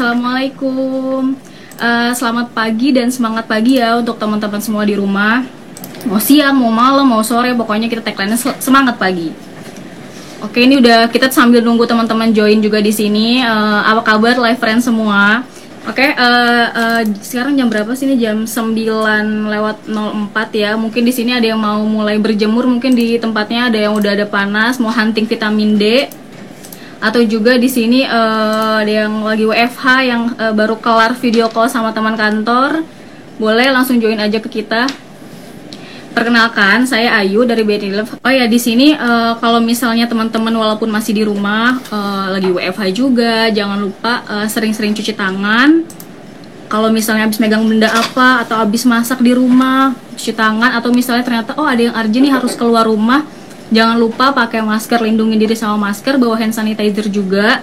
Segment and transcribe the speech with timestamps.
[0.00, 1.36] assalamualaikum.
[1.76, 5.44] Uh, selamat pagi dan semangat pagi ya untuk teman-teman semua di rumah.
[6.08, 8.32] Mau siang, mau malam, mau sore, pokoknya kita tagline
[8.64, 9.28] semangat pagi.
[10.40, 13.44] Oke, ini udah kita sambil nunggu teman-teman join juga di sini.
[13.44, 15.44] Uh, apa kabar live friend semua?
[15.84, 18.16] Oke, uh, uh, sekarang jam berapa sih ini?
[18.24, 20.80] Jam 9 lewat 04 ya.
[20.80, 24.24] Mungkin di sini ada yang mau mulai berjemur, mungkin di tempatnya ada yang udah ada
[24.24, 26.08] panas, mau hunting vitamin D.
[27.00, 31.96] Atau juga di sini uh, yang lagi WFH yang uh, baru kelar video call sama
[31.96, 32.84] teman kantor.
[33.40, 34.84] Boleh langsung join aja ke kita.
[36.12, 38.12] Perkenalkan, saya Ayu dari BNI Love.
[38.20, 42.82] Oh ya, di sini uh, kalau misalnya teman-teman walaupun masih di rumah, uh, lagi WFH
[42.92, 45.86] juga, jangan lupa sering-sering uh, cuci tangan.
[46.70, 51.24] Kalau misalnya habis megang benda apa atau habis masak di rumah, cuci tangan atau misalnya
[51.24, 53.24] ternyata oh ada yang urgent nih harus keluar rumah,
[53.70, 57.62] jangan lupa pakai masker, lindungi diri sama masker, bawa hand sanitizer juga.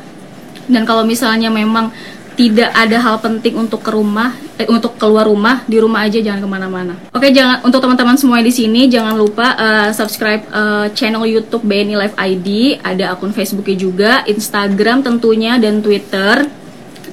[0.67, 1.91] Dan kalau misalnya memang
[2.37, 6.45] tidak ada hal penting untuk ke rumah eh, untuk keluar rumah di rumah aja jangan
[6.45, 6.93] ke mana-mana.
[7.09, 11.97] Oke jangan untuk teman-teman semua di sini jangan lupa uh, subscribe uh, channel YouTube BNI
[11.97, 16.45] Live ID ada akun Facebooknya juga Instagram tentunya dan Twitter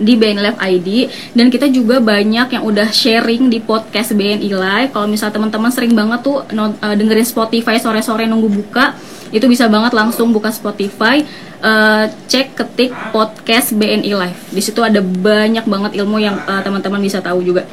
[0.00, 0.88] di BNI Live ID
[1.34, 5.94] dan kita juga banyak yang udah sharing di podcast BNI Live kalau misal teman-teman sering
[5.94, 8.94] banget tuh uh, dengerin Spotify sore-sore nunggu buka
[9.34, 11.26] itu bisa banget langsung buka Spotify
[11.64, 14.40] uh, cek ketik podcast BNI Live.
[14.54, 17.66] Di situ ada banyak banget ilmu yang uh, teman-teman bisa tahu juga.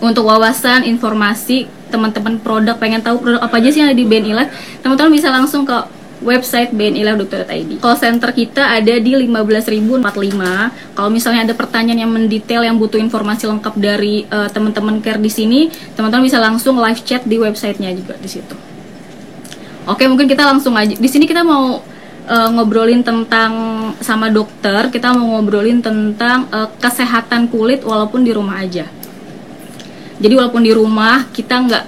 [0.00, 4.32] Untuk wawasan, informasi, teman-teman produk pengen tahu produk apa aja sih yang ada di BNI
[4.32, 5.76] Live, teman-teman bisa langsung ke
[6.22, 7.82] website bnilive.id.
[7.82, 10.96] Call center kita ada di 15.045.
[10.96, 15.28] Kalau misalnya ada pertanyaan yang mendetail yang butuh informasi lengkap dari uh, teman-teman care di
[15.28, 18.54] sini, teman-teman bisa langsung live chat di websitenya juga di situ.
[19.84, 20.94] Oke, mungkin kita langsung aja.
[20.94, 21.82] Di sini kita mau
[22.26, 23.52] uh, ngobrolin tentang
[23.98, 28.86] sama dokter, kita mau ngobrolin tentang uh, kesehatan kulit walaupun di rumah aja.
[30.22, 31.84] Jadi walaupun di rumah kita nggak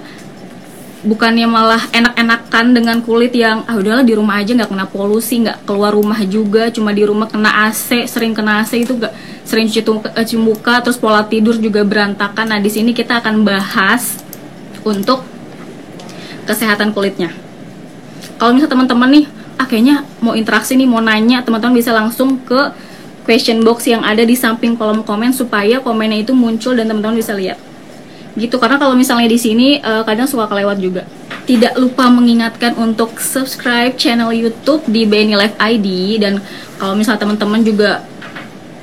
[1.05, 5.63] bukannya malah enak-enakan dengan kulit yang ah udahlah di rumah aja nggak kena polusi, nggak
[5.63, 9.13] keluar rumah juga, cuma di rumah kena AC, sering kena AC itu nggak
[9.45, 12.49] sering cuci, eh, cuci muka, terus pola tidur juga berantakan.
[12.49, 14.17] Nah di sini kita akan bahas
[14.81, 15.21] untuk
[16.49, 17.29] kesehatan kulitnya.
[18.41, 22.75] Kalau misalnya teman-teman nih ah kayaknya mau interaksi nih mau nanya teman-teman bisa langsung ke
[23.23, 27.31] question box yang ada di samping kolom komen supaya komennya itu muncul dan teman-teman bisa
[27.31, 27.55] lihat
[28.35, 31.07] gitu karena kalau misalnya di sini uh, kadang suka kelewat juga
[31.45, 35.87] tidak lupa mengingatkan untuk subscribe channel YouTube di BNI Live ID
[36.19, 36.41] dan
[36.75, 38.03] kalau misalnya teman-teman juga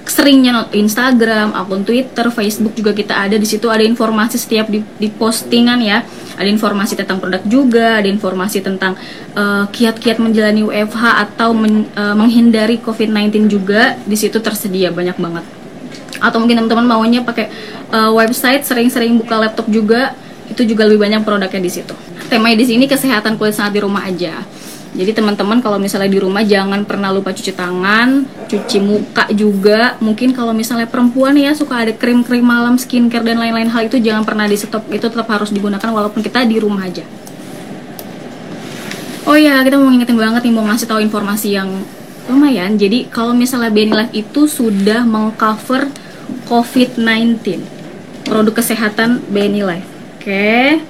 [0.03, 5.09] seringnya Instagram, akun Twitter, Facebook juga kita ada di situ ada informasi setiap di, di
[5.09, 6.03] postingan ya.
[6.37, 8.99] Ada informasi tentang produk juga, ada informasi tentang
[9.37, 15.17] eh, kiat-kiat uh, menjalani WFH atau men, uh, menghindari COVID-19 juga di situ tersedia banyak
[15.23, 15.62] banget.
[16.19, 17.49] Atau mungkin teman-teman maunya pakai
[17.95, 20.12] uh, website, sering-sering buka laptop juga,
[20.50, 21.95] itu juga lebih banyak produknya di situ.
[22.28, 24.45] Temanya di sini kesehatan kulit saat di rumah aja
[24.93, 29.97] jadi teman-teman kalau misalnya di rumah jangan pernah lupa cuci tangan, cuci muka juga.
[30.05, 34.21] Mungkin kalau misalnya perempuan ya suka ada krim-krim malam, skincare dan lain-lain hal itu jangan
[34.28, 34.84] pernah di stop.
[34.93, 37.09] Itu tetap harus digunakan walaupun kita di rumah aja.
[39.25, 41.72] Oh ya, kita mau ngingetin banget nih mau ngasih tahu informasi yang
[42.32, 42.81] lumayan.
[42.81, 45.93] Jadi kalau misalnya Benny Life itu sudah mengcover
[46.48, 47.60] COVID-19
[48.25, 49.88] produk kesehatan Benny Life.
[50.19, 50.81] Oke.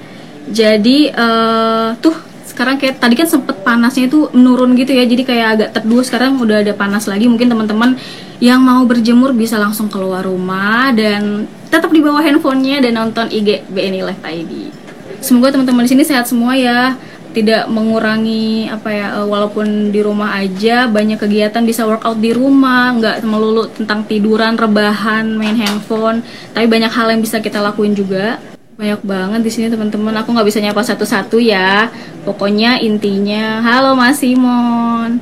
[0.47, 2.15] Jadi uh, tuh
[2.53, 6.37] sekarang kayak tadi kan sempet panasnya itu menurun gitu ya jadi kayak agak teduh sekarang
[6.37, 7.97] udah ada panas lagi mungkin teman-teman
[8.37, 13.65] yang mau berjemur bisa langsung keluar rumah dan tetap di bawah handphonenya dan nonton IG
[13.73, 14.69] BNI Live ID
[15.17, 16.93] semoga teman-teman di sini sehat semua ya
[17.33, 22.93] tidak mengurangi apa ya eh, walaupun di rumah aja banyak kegiatan bisa workout di rumah
[22.95, 26.21] nggak melulu tentang tiduran rebahan main handphone
[26.53, 28.37] tapi banyak hal yang bisa kita lakuin juga
[28.73, 30.17] banyak banget di sini teman-teman.
[30.17, 31.93] Aku nggak bisa nyapa satu-satu ya.
[32.25, 35.21] Pokoknya intinya, halo Mas Simon.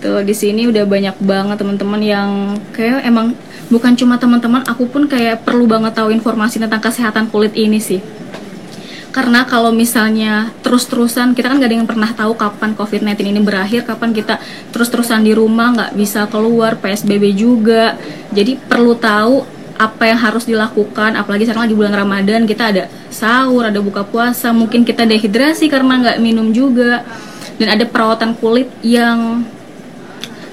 [0.00, 2.30] Tuh di sini udah banyak banget teman-teman yang
[2.72, 3.36] kayak emang
[3.68, 8.00] bukan cuma teman-teman, aku pun kayak perlu banget tahu informasi tentang kesehatan kulit ini sih.
[9.16, 13.88] Karena kalau misalnya terus-terusan kita kan gak ada yang pernah tahu kapan COVID-19 ini berakhir,
[13.88, 14.36] kapan kita
[14.76, 17.96] terus-terusan di rumah nggak bisa keluar, PSBB juga.
[18.36, 23.68] Jadi perlu tahu apa yang harus dilakukan apalagi sekarang lagi bulan Ramadan kita ada sahur
[23.68, 27.04] ada buka puasa mungkin kita dehidrasi karena nggak minum juga
[27.60, 29.44] dan ada perawatan kulit yang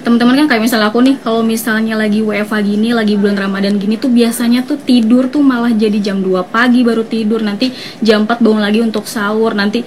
[0.04, 3.96] teman-teman kan kayak misalnya aku nih kalau misalnya lagi WFA gini lagi bulan Ramadan gini
[3.96, 7.40] tuh biasanya tuh tidur tuh malah jadi jam 2 pagi baru tidur.
[7.40, 7.72] Nanti
[8.04, 9.56] jam 4 bangun lagi untuk sahur.
[9.56, 9.80] Nanti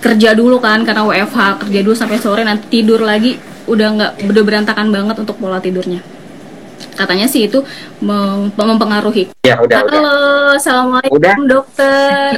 [0.00, 3.34] kerja dulu kan karena WFH kerja dulu sampai sore nanti tidur lagi.
[3.66, 4.12] Udah nggak
[4.46, 6.19] berantakan banget untuk pola tidurnya
[6.94, 7.60] katanya sih itu
[7.98, 9.28] mem- mempengaruhi.
[9.42, 10.04] Ya udah Halo, udah.
[10.56, 11.34] assalamualaikum Udah.
[11.40, 12.30] dokter.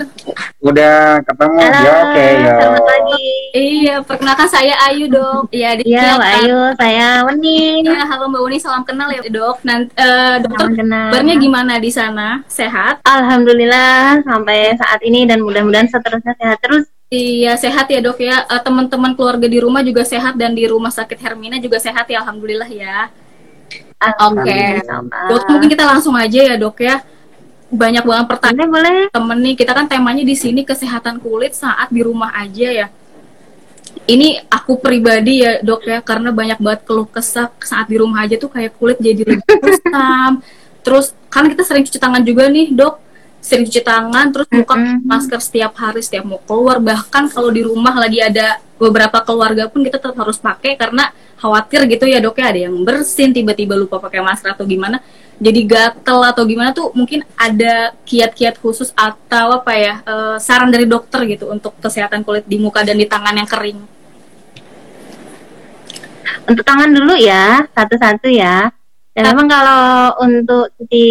[0.58, 1.58] Udah ketemu.
[1.58, 2.54] Halo, Ya oke ya.
[2.56, 3.26] selamat pagi.
[3.52, 5.50] Iya, perkenalkan saya Ayu dok.
[5.50, 7.82] Iya, di Iya, Mbak Ayu, saya Wening.
[7.84, 9.56] Iya, halo Mbak Uni, salam kenal ya dok.
[9.62, 12.40] Nanti eh, dokter kabarnya gimana di sana?
[12.46, 13.02] Sehat?
[13.02, 16.84] Alhamdulillah sampai saat ini dan mudah-mudahan seterusnya sehat terus.
[17.12, 18.46] Iya sehat ya dok ya.
[18.46, 22.22] Eh, Teman-teman keluarga di rumah juga sehat dan di rumah sakit Hermina juga sehat ya.
[22.24, 23.10] Alhamdulillah ya.
[24.30, 24.58] Oke.
[24.82, 25.10] sama.
[25.30, 27.00] Dok mungkin kita langsung aja ya dok ya.
[27.72, 29.08] Banyak banget pertanyaan Boleh, boleh.
[29.08, 29.54] temen nih.
[29.56, 32.86] Kita kan temanya di sini kesehatan kulit saat di rumah aja ya.
[34.02, 38.34] Ini aku pribadi ya dok ya karena banyak banget keluh kesah saat di rumah aja
[38.34, 40.42] tuh kayak kulit jadi lebih kusam.
[40.82, 42.98] Terus kan kita sering cuci tangan juga nih dok.
[43.42, 45.02] Sering cuci tangan terus buka Mm-mm.
[45.02, 46.78] masker setiap hari setiap mau keluar.
[46.78, 51.10] Bahkan kalau di rumah lagi ada beberapa keluarga pun kita tetap harus pakai karena
[51.42, 52.54] khawatir gitu ya dok ya.
[52.54, 55.02] Ada yang bersin tiba-tiba lupa pakai masker atau gimana.
[55.42, 60.86] Jadi gatel atau gimana tuh mungkin ada kiat-kiat khusus atau apa ya eh, saran dari
[60.86, 63.82] dokter gitu untuk kesehatan kulit di muka dan di tangan yang kering.
[66.46, 68.70] Untuk tangan dulu ya, satu-satu ya.
[69.12, 71.06] Dan memang kalau untuk cuci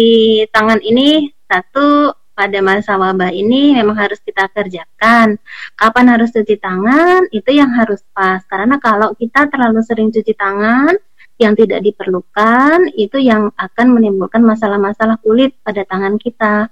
[0.50, 5.36] tangan ini satu pada masa wabah ini memang harus kita kerjakan.
[5.76, 8.40] Kapan harus cuci tangan itu yang harus pas.
[8.48, 10.96] Karena kalau kita terlalu sering cuci tangan
[11.40, 16.70] yang tidak diperlukan itu yang akan menimbulkan masalah-masalah kulit pada tangan kita.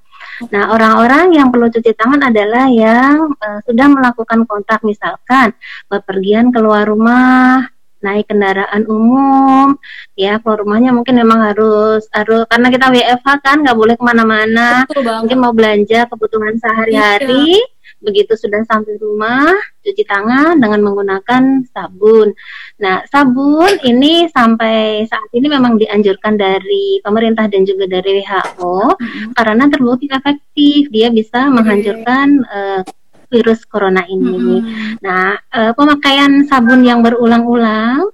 [0.53, 5.57] Nah, orang-orang yang perlu cuci tangan adalah yang eh, sudah melakukan kontak misalkan
[5.89, 9.77] bepergian keluar rumah, naik kendaraan umum,
[10.17, 14.85] ya keluar rumahnya mungkin memang harus harus karena kita WFH kan nggak boleh ke mana-mana,
[15.21, 17.61] mungkin mau belanja kebutuhan sehari-hari,
[18.01, 19.53] begitu sudah sampai rumah
[19.85, 22.33] cuci tangan dengan menggunakan sabun.
[22.81, 29.37] Nah, sabun ini sampai saat ini memang dianjurkan dari pemerintah dan juga dari WHO Mm-mm.
[29.37, 32.83] karena terbukti efektif, dia bisa menghancurkan eh,
[33.31, 34.59] virus corona ini.
[34.61, 34.99] Mm-mm.
[35.01, 38.11] Nah, eh, pemakaian sabun yang berulang-ulang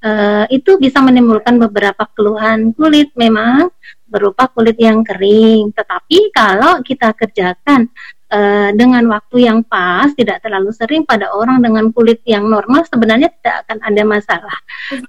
[0.00, 3.68] eh, itu bisa menimbulkan beberapa keluhan kulit memang
[4.06, 5.74] berupa kulit yang kering.
[5.74, 7.90] Tetapi kalau kita kerjakan
[8.30, 13.28] eh, dengan waktu yang pas, tidak terlalu sering pada orang dengan kulit yang normal sebenarnya
[13.42, 14.56] tidak akan ada masalah.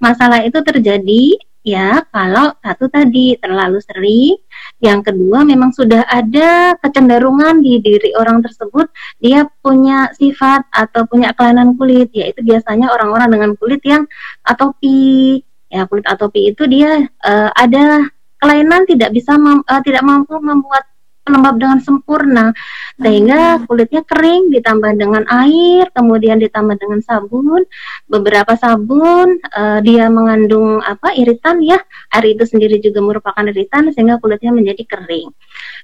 [0.01, 4.35] Masalah itu terjadi ya kalau satu tadi terlalu sering,
[4.83, 8.91] yang kedua memang sudah ada kecenderungan di diri orang tersebut
[9.23, 14.03] dia punya sifat atau punya kelainan kulit yaitu biasanya orang-orang dengan kulit yang
[14.43, 15.39] atopi.
[15.73, 18.05] Ya kulit atopi itu dia eh, ada
[18.37, 20.83] kelainan tidak bisa eh, tidak mampu membuat
[21.23, 22.51] pelembab dengan sempurna
[22.99, 27.63] sehingga kulitnya kering ditambah dengan air kemudian ditambah dengan sabun.
[28.05, 31.79] Beberapa sabun eh, dia mengandung apa iritan ya.
[32.13, 35.31] Air itu sendiri juga merupakan iritan sehingga kulitnya menjadi kering.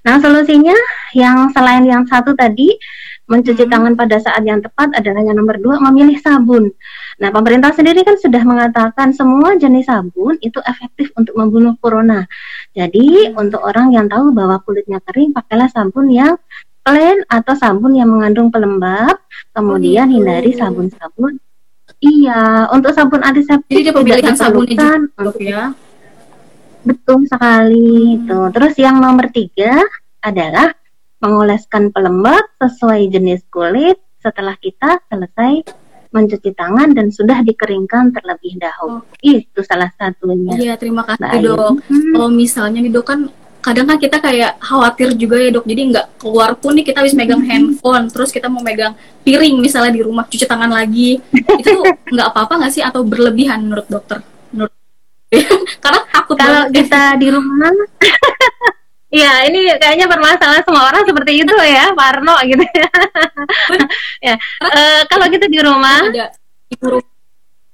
[0.05, 0.75] Nah solusinya
[1.17, 2.75] yang selain yang satu tadi
[3.29, 3.71] mencuci Hmm.
[3.71, 6.73] tangan pada saat yang tepat adalah yang nomor dua memilih sabun.
[7.21, 12.25] Nah pemerintah sendiri kan sudah mengatakan semua jenis sabun itu efektif untuk membunuh corona.
[12.73, 16.35] Jadi untuk orang yang tahu bahwa kulitnya kering pakailah sabun yang
[16.81, 19.21] plain atau sabun yang mengandung pelembab.
[19.53, 20.25] Kemudian gitu.
[20.25, 21.37] hindari sabun-sabun.
[21.99, 25.75] Iya, untuk sabun antiseptik Jadi dia pemilihan sabunnya untuk ya
[26.83, 28.15] Betul sekali.
[28.15, 28.27] Hmm.
[28.27, 28.47] Tuh.
[28.55, 29.83] Terus yang nomor tiga
[30.23, 30.71] adalah
[31.19, 35.67] mengoleskan pelembab sesuai jenis kulit setelah kita selesai
[36.09, 39.05] mencuci tangan dan sudah dikeringkan terlebih dahulu.
[39.21, 40.57] Itu salah satunya.
[40.57, 41.71] iya terima kasih Mbak dok.
[41.85, 42.11] Hmm.
[42.17, 43.19] kalau misalnya nih dok kan
[43.59, 45.65] kadang kan kita kayak khawatir juga ya dok.
[45.69, 49.93] Jadi nggak keluar pun nih kita habis megang handphone terus kita mau megang piring misalnya
[49.93, 51.21] di rumah cuci tangan lagi.
[51.61, 52.81] Itu nggak apa-apa nggak sih?
[52.81, 54.25] Atau berlebihan menurut dokter?
[54.49, 54.73] Menurut
[55.83, 57.69] karena takut Kalau kita di rumah
[59.09, 62.61] Ya, ini kayaknya permasalahan semua orang seperti itu ya, Parno gitu.
[64.19, 64.35] Ya.
[64.61, 66.29] eh, kalau kita di rumah, ada
[66.69, 67.09] ibu rumah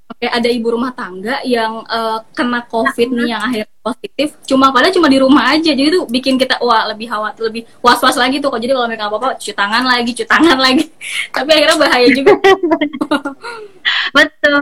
[0.05, 4.27] Oke, ada ibu rumah tangga yang eh, kena covid nih yang akhirnya positif.
[4.47, 7.99] Cuma padahal cuma di rumah aja jadi tuh bikin kita wah lebih khawatir lebih was
[7.99, 8.47] was lagi tuh.
[8.47, 10.87] Kok jadi kalau mereka apa apa cuci tangan lagi cuci tangan lagi.
[11.35, 12.33] Tapi akhirnya bahaya juga.
[14.15, 14.61] Betul.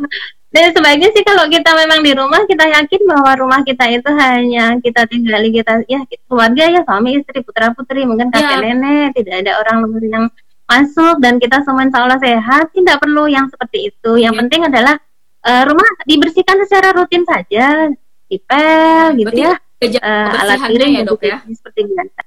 [0.54, 4.78] Dan sebaiknya sih kalau kita memang di rumah kita yakin bahwa rumah kita itu hanya
[4.78, 8.70] kita tinggali kita ya keluarga ya suami istri putra putri mungkin kakek Ya.
[8.70, 10.26] nenek tidak ada orang luar yang
[10.64, 14.40] masuk dan kita semua insya Allah sehat tidak perlu yang seperti itu yang Ya.
[14.46, 14.96] penting adalah
[15.42, 17.90] eh, rumah dibersihkan secara rutin saja
[18.30, 22.22] dipel gitu Berarti ya Eh, alat piring ya dok ya seperti biasa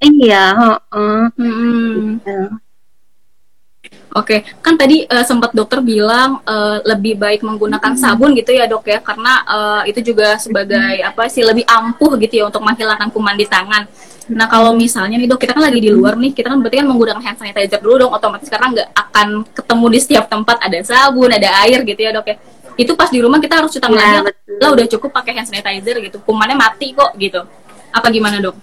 [0.00, 2.16] iya heeh, Hmm.
[2.16, 2.38] gitu.
[4.18, 8.02] Oke, kan tadi uh, sempat dokter bilang uh, lebih baik menggunakan hmm.
[8.02, 11.08] sabun gitu ya dok ya, karena uh, itu juga sebagai hmm.
[11.14, 13.86] apa sih lebih ampuh gitu ya untuk menghilangkan kuman di tangan.
[14.34, 16.86] Nah kalau misalnya nih dok, kita kan lagi di luar nih, kita kan berarti kan
[16.90, 21.30] menggunakan hand sanitizer dulu dong, otomatis karena nggak akan ketemu di setiap tempat ada sabun,
[21.30, 22.36] ada air gitu ya dok ya.
[22.74, 25.46] Itu pas di rumah kita harus cuci tangan ya, lagi, lah udah cukup pakai hand
[25.46, 27.46] sanitizer gitu, kumannya mati kok gitu.
[27.94, 28.58] Apa gimana dok?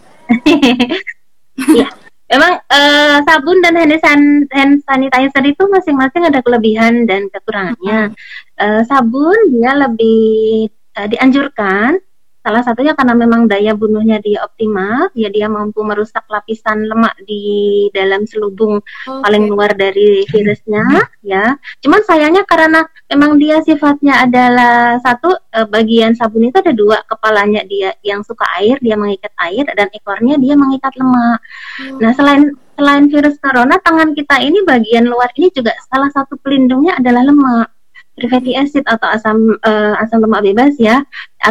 [2.25, 8.17] Memang uh, sabun dan hand, san hand sanitizer itu masing-masing ada kelebihan dan kekurangannya.
[8.57, 12.01] Uh, sabun dia lebih uh, dianjurkan
[12.45, 17.89] Salah satunya karena memang daya bunuhnya dia optimal, ya dia mampu merusak lapisan lemak di
[17.89, 19.21] dalam selubung okay.
[19.25, 21.57] paling luar dari virusnya, ya.
[21.81, 27.65] Cuman sayangnya karena memang dia sifatnya adalah satu eh, bagian sabun itu ada dua, kepalanya
[27.65, 31.41] dia yang suka air, dia mengikat air, dan ekornya dia mengikat lemak.
[31.81, 31.97] Hmm.
[31.97, 37.01] Nah selain selain virus corona, tangan kita ini bagian luar ini juga salah satu pelindungnya
[37.01, 37.74] adalah lemak
[38.15, 41.03] fatty acid atau asam uh, asam lemak bebas ya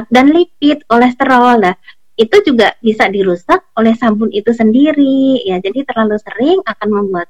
[0.08, 1.76] dan lipid kolesterol lah
[2.14, 7.28] itu juga bisa dirusak oleh sabun itu sendiri ya jadi terlalu sering akan membuat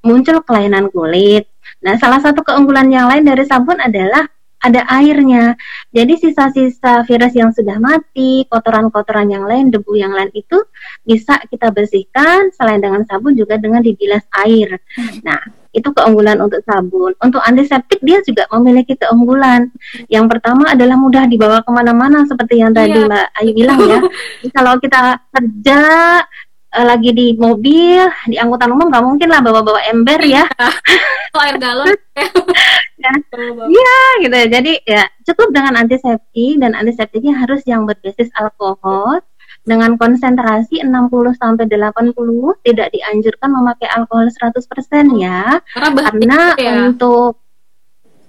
[0.00, 1.50] muncul kelainan kulit
[1.84, 4.24] nah salah satu keunggulan yang lain dari sabun adalah
[4.60, 5.56] ada airnya.
[5.88, 10.60] Jadi sisa-sisa virus yang sudah mati, kotoran-kotoran yang lain, debu yang lain itu
[11.02, 14.76] bisa kita bersihkan selain dengan sabun juga dengan dibilas air.
[14.94, 15.24] Hmm.
[15.24, 17.14] Nah, itu keunggulan untuk sabun.
[17.22, 19.70] Untuk antiseptik dia juga memiliki keunggulan.
[20.10, 23.06] Yang pertama adalah mudah dibawa ke mana-mana seperti yang tadi yeah.
[23.06, 23.98] Mbak Ayu bilang ya.
[24.56, 25.80] kalau kita kerja
[26.74, 30.44] uh, lagi di mobil, di angkutan umum nggak mungkin lah bawa-bawa ember ya.
[31.30, 31.94] Oh, air galon.
[33.02, 33.12] ya.
[33.70, 34.36] Iya gitu.
[34.50, 39.22] Jadi ya cukup dengan antiseptik dan antiseptiknya harus yang berbasis alkohol
[39.64, 42.16] dengan konsentrasi 60 sampai 80
[42.64, 44.56] tidak dianjurkan memakai alkohol 100%
[45.20, 45.60] ya.
[45.76, 46.72] Karena, karena ya.
[46.88, 47.40] untuk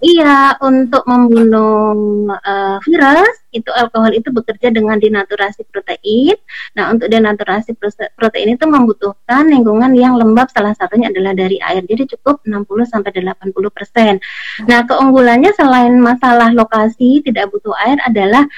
[0.01, 1.93] Iya, untuk membunuh
[2.33, 6.33] uh, virus itu alkohol itu bekerja dengan denaturasi protein.
[6.73, 7.77] Nah, untuk denaturasi
[8.17, 11.85] protein itu membutuhkan lingkungan yang lembab salah satunya adalah dari air.
[11.85, 14.65] Jadi cukup 60 sampai 80%.
[14.65, 18.49] Nah, keunggulannya selain masalah lokasi tidak butuh air adalah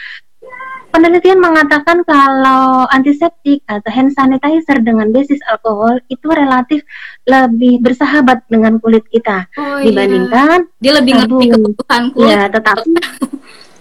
[0.94, 6.86] penelitian mengatakan kalau antiseptik atau hand sanitizer dengan basis alkohol itu relatif
[7.26, 9.90] lebih bersahabat dengan kulit kita oh, iya.
[9.90, 10.80] dibandingkan iya.
[10.80, 12.30] dia lebih ngerti kebutuhan kulit.
[12.30, 12.92] Ya, tetapi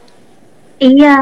[0.82, 1.16] Iya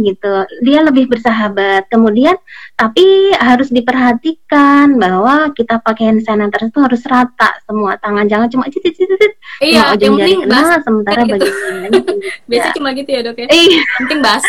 [0.00, 1.92] gitu, dia lebih bersahabat.
[1.92, 2.32] Kemudian,
[2.80, 8.64] tapi harus diperhatikan bahwa kita pakai hand sanitizer itu harus rata semua tangan, jangan cuma
[8.72, 11.92] cicit cicit Iya, yang penting kena, sementara bagian lain.
[12.48, 13.46] Biasanya cuma gitu ya dok ya.
[13.52, 13.80] Iya.
[14.00, 14.44] Penting bas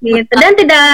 [0.00, 0.86] gitu dan tidak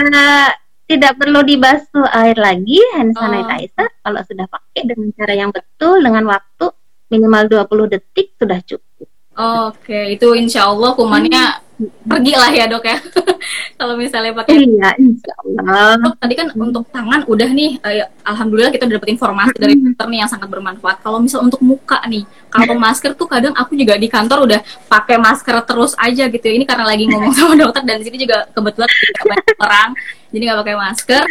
[0.87, 3.19] tidak perlu dibasuh air lagi hand oh.
[3.19, 3.91] sanitizer oh.
[4.03, 6.67] kalau sudah pakai dengan cara yang betul dengan waktu
[7.11, 9.07] minimal 20 detik sudah cukup.
[9.37, 11.66] Oke, itu insya Allah kumannya hmm.
[11.79, 12.97] Pergi lah ya dok ya.
[13.81, 14.65] kalau misalnya pakai.
[14.65, 16.01] Iya, insya Allah.
[16.01, 20.07] Dok, tadi kan untuk tangan udah nih, uh, alhamdulillah kita udah dapat informasi dari dokter
[20.09, 21.05] nih yang sangat bermanfaat.
[21.05, 25.17] Kalau misal untuk muka nih, kalau masker tuh kadang aku juga di kantor udah pakai
[25.21, 26.47] masker terus aja gitu.
[26.49, 29.91] Ini karena lagi ngomong sama dokter dan di sini juga kebetulan tidak banyak orang,
[30.33, 31.25] jadi nggak pakai masker.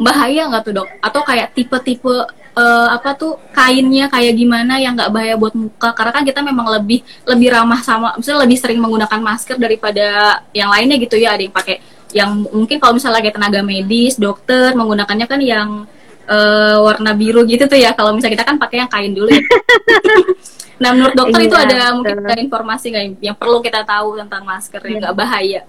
[0.00, 0.88] Bahaya nggak tuh dok?
[0.98, 2.26] Atau kayak tipe-tipe
[2.56, 5.92] uh, apa tuh kainnya kayak gimana yang nggak bahaya buat muka.
[5.94, 10.70] Karena kan kita memang lebih lebih ramah sama misalnya lebih sering menggunakan masker daripada yang
[10.70, 11.36] lainnya gitu ya.
[11.36, 11.76] Ada yang pakai
[12.10, 15.68] yang mungkin kalau misalnya kayak tenaga medis dokter menggunakannya kan yang
[16.26, 17.94] uh, warna biru gitu tuh ya.
[17.94, 19.42] Kalau misalnya kita kan pakai yang kain dulu ya.
[20.80, 24.42] Nah menurut dokter iya, itu ada mungkin ada informasi nggak yang perlu kita tahu tentang
[24.48, 25.60] masker yang nggak bahaya?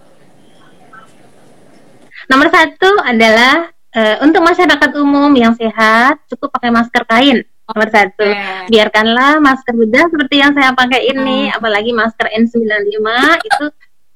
[2.31, 8.27] Nomor satu adalah uh, untuk masyarakat umum yang sehat cukup pakai masker kain nomor satu.
[8.67, 11.55] Biarkanlah masker bedah seperti yang saya pakai ini hmm.
[11.55, 13.07] apalagi masker N95
[13.48, 13.65] itu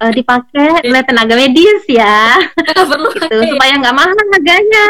[0.04, 2.36] uh, dipakai oleh tenaga medis ya.
[2.56, 4.88] Perlu itu supaya nggak mahal harganya.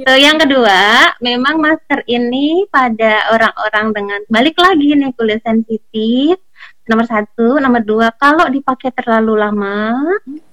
[0.00, 6.40] So, yang kedua, memang masker ini pada orang-orang dengan balik lagi nih kulit sensitif
[6.84, 9.96] nomor satu, nomor dua, kalau dipakai terlalu lama,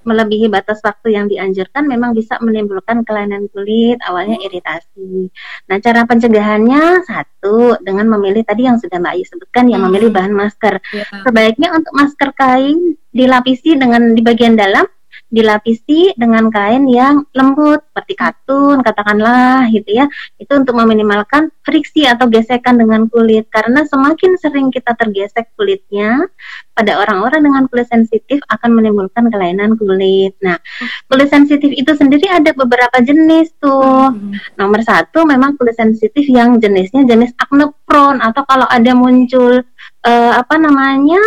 [0.08, 5.30] melebihi batas waktu yang dianjurkan, memang bisa menimbulkan kelainan kulit, awalnya iritasi.
[5.68, 10.18] Nah, cara pencegahannya satu, dengan memilih tadi yang sudah Mbak Ayu sebutkan, yang memilih hmm.
[10.18, 10.76] bahan masker.
[10.96, 11.22] Yeah.
[11.28, 14.88] Sebaiknya untuk masker kain dilapisi dengan di bagian dalam
[15.32, 20.06] dilapisi dengan kain yang lembut seperti katun katakanlah gitu ya.
[20.36, 23.48] Itu untuk meminimalkan friksi atau gesekan dengan kulit.
[23.48, 26.28] Karena semakin sering kita tergesek kulitnya
[26.76, 30.36] pada orang-orang dengan kulit sensitif akan menimbulkan kelainan kulit.
[30.44, 30.60] Nah
[31.08, 34.12] kulit sensitif itu sendiri ada beberapa jenis tuh.
[34.12, 34.36] Hmm.
[34.60, 39.64] nomor satu memang kulit sensitif yang jenisnya jenis acne prone atau kalau ada muncul
[40.04, 41.22] eh, apa namanya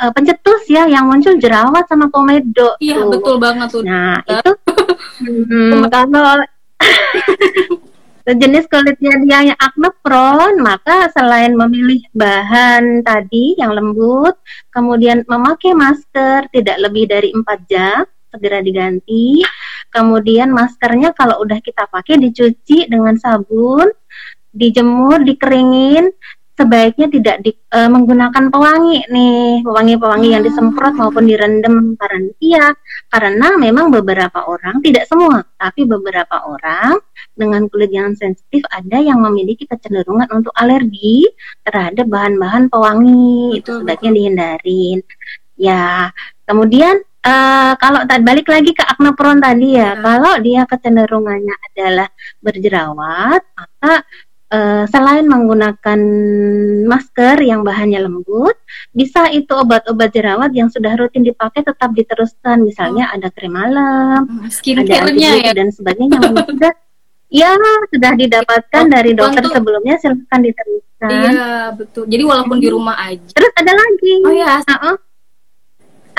[0.00, 3.10] eh, pencetus ya yang muncul jerawat sama komedo Iya, tuh.
[3.12, 3.82] betul banget tuh.
[3.84, 4.50] Nah, itu
[5.28, 6.40] hmm, kalau
[8.30, 14.38] jenis kulitnya dia yang acne prone, maka selain memilih bahan tadi yang lembut,
[14.70, 19.42] kemudian memakai masker tidak lebih dari 4 jam, segera diganti.
[19.90, 23.90] Kemudian maskernya kalau udah kita pakai dicuci dengan sabun,
[24.54, 26.14] dijemur, dikeringin,
[26.60, 32.66] sebaiknya tidak di, eh, menggunakan pewangi nih, pewangi-pewangi yang disemprot maupun direndam karena iya,
[33.08, 37.00] karena memang beberapa orang, tidak semua, tapi beberapa orang
[37.32, 41.24] dengan kulit yang sensitif ada yang memiliki kecenderungan untuk alergi
[41.64, 44.98] terhadap bahan-bahan pewangi, itu Betul, sebaiknya dihindarin.
[45.56, 46.12] Ya,
[46.44, 50.00] kemudian eh, kalau tadi balik lagi ke acne prone tadi ya, Ya.
[50.00, 52.08] kalau dia kecenderungannya adalah
[52.44, 54.04] berjerawat, maka
[54.50, 56.00] eh, selain menggunakan
[56.84, 58.58] masker yang bahannya lembut,
[58.90, 62.60] bisa itu obat-obat jerawat yang sudah rutin dipakai tetap diteruskan.
[62.60, 65.52] Misalnya ada krim malam, Hmm, ada Skincare-nya ya.
[65.52, 66.72] dan sebagainya yang sudah
[67.30, 67.54] ya
[67.88, 71.08] sudah didapatkan Oh, dari dokter untuk- sebelumnya silahkan diteruskan.
[71.08, 72.04] Iya, betul.
[72.04, 73.30] Jadi walaupun di rumah aja.
[73.30, 74.12] Terus ada lagi.
[74.20, 74.96] Oh ya, Uh-uh.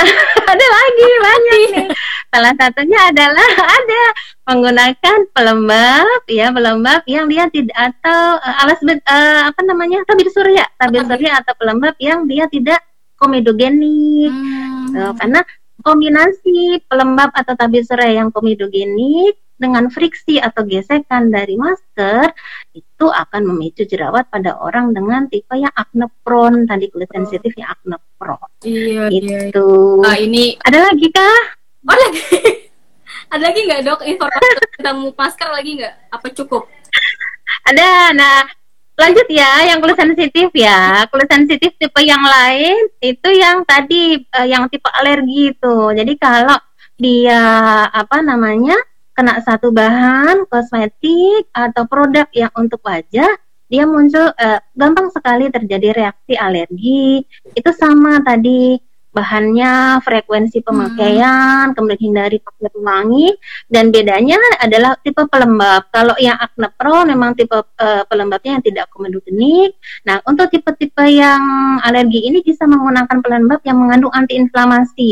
[0.51, 1.87] ada lagi banyak nih.
[2.31, 4.01] Salah satunya adalah ada
[4.41, 8.99] menggunakan pelembab ya pelembab yang dia tidak atau eh, alas eh,
[9.47, 10.65] apa namanya tabir surya.
[10.77, 12.81] Tabir surya atau pelembab yang dia tidak
[13.21, 14.91] komedogenik Hmm.
[14.91, 15.39] Tuh, karena
[15.85, 22.33] kombinasi pelembab atau tabir surya yang komedogenik dengan friksi atau gesekan dari masker
[22.73, 27.69] itu akan memicu jerawat pada orang dengan tipe yang acne prone tadi kulit sensitif yang
[27.69, 29.53] acne prone Iya, iya.
[29.53, 30.01] itu.
[30.01, 31.41] Ah, ini ada lagi kah?
[31.85, 32.21] Oh lagi.
[33.31, 35.95] Ada lagi nggak dok informasi tentang masker lagi nggak?
[36.11, 36.67] Apa cukup?
[37.71, 38.11] ada.
[38.11, 38.43] Nah
[38.99, 41.07] lanjut ya yang kulit sensitif ya.
[41.07, 45.75] Kulit sensitif tipe yang lain itu yang tadi eh, yang tipe alergi itu.
[45.95, 46.59] Jadi kalau
[46.99, 47.41] dia
[47.87, 48.75] apa namanya
[49.15, 53.31] kena satu bahan kosmetik atau produk yang untuk wajah
[53.71, 57.23] dia muncul eh, gampang sekali terjadi reaksi alergi.
[57.55, 58.75] Itu sama tadi
[59.11, 63.27] bahannya frekuensi pemakaian kemudian hindari pakai pewangi
[63.67, 65.91] dan bedanya adalah tipe pelembab.
[65.91, 69.75] Kalau yang acne prone memang tipe eh, pelembabnya yang tidak komedogenik.
[70.07, 71.43] Nah, untuk tipe-tipe yang
[71.83, 75.11] alergi ini bisa menggunakan pelembab yang mengandung antiinflamasi.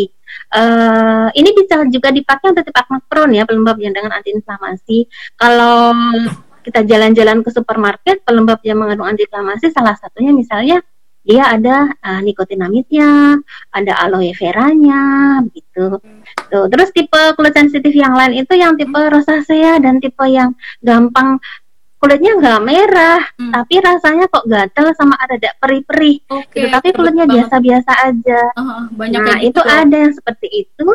[0.49, 5.11] Eh, ini bisa juga dipakai untuk tipe acne prone ya, pelembab yang dengan antiinflamasi.
[5.35, 5.91] Kalau
[6.63, 10.79] kita jalan-jalan ke supermarket, pelembab yang mengandung antiinflamasi salah satunya misalnya
[11.29, 13.37] dia ada eh, nikotinamidnya,
[13.69, 16.01] ada aloe veranya, begitu.
[16.49, 21.37] Tuh, terus tipe kulit sensitif yang lain itu yang tipe rosacea dan tipe yang gampang
[22.01, 23.51] kulitnya nggak merah, Hmm.
[23.53, 26.17] tapi rasanya kok gatel sama ada ada perih-perih.
[26.31, 26.65] Oke.
[26.65, 26.73] gitu.
[26.73, 28.41] Tapi kulitnya biasa-biasa aja.
[28.57, 29.69] Ah, banyak nah, kayak itu gitu.
[29.69, 30.87] ada yang seperti itu.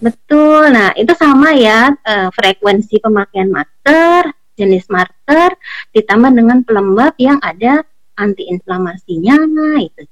[0.00, 0.70] Betul.
[0.72, 5.58] Nah, itu sama ya eh, frekuensi pemakaian masker, jenis masker
[5.92, 7.82] ditambah dengan pelembab yang ada
[8.16, 9.36] antiinflamasinya.
[9.46, 10.02] Nah, itu.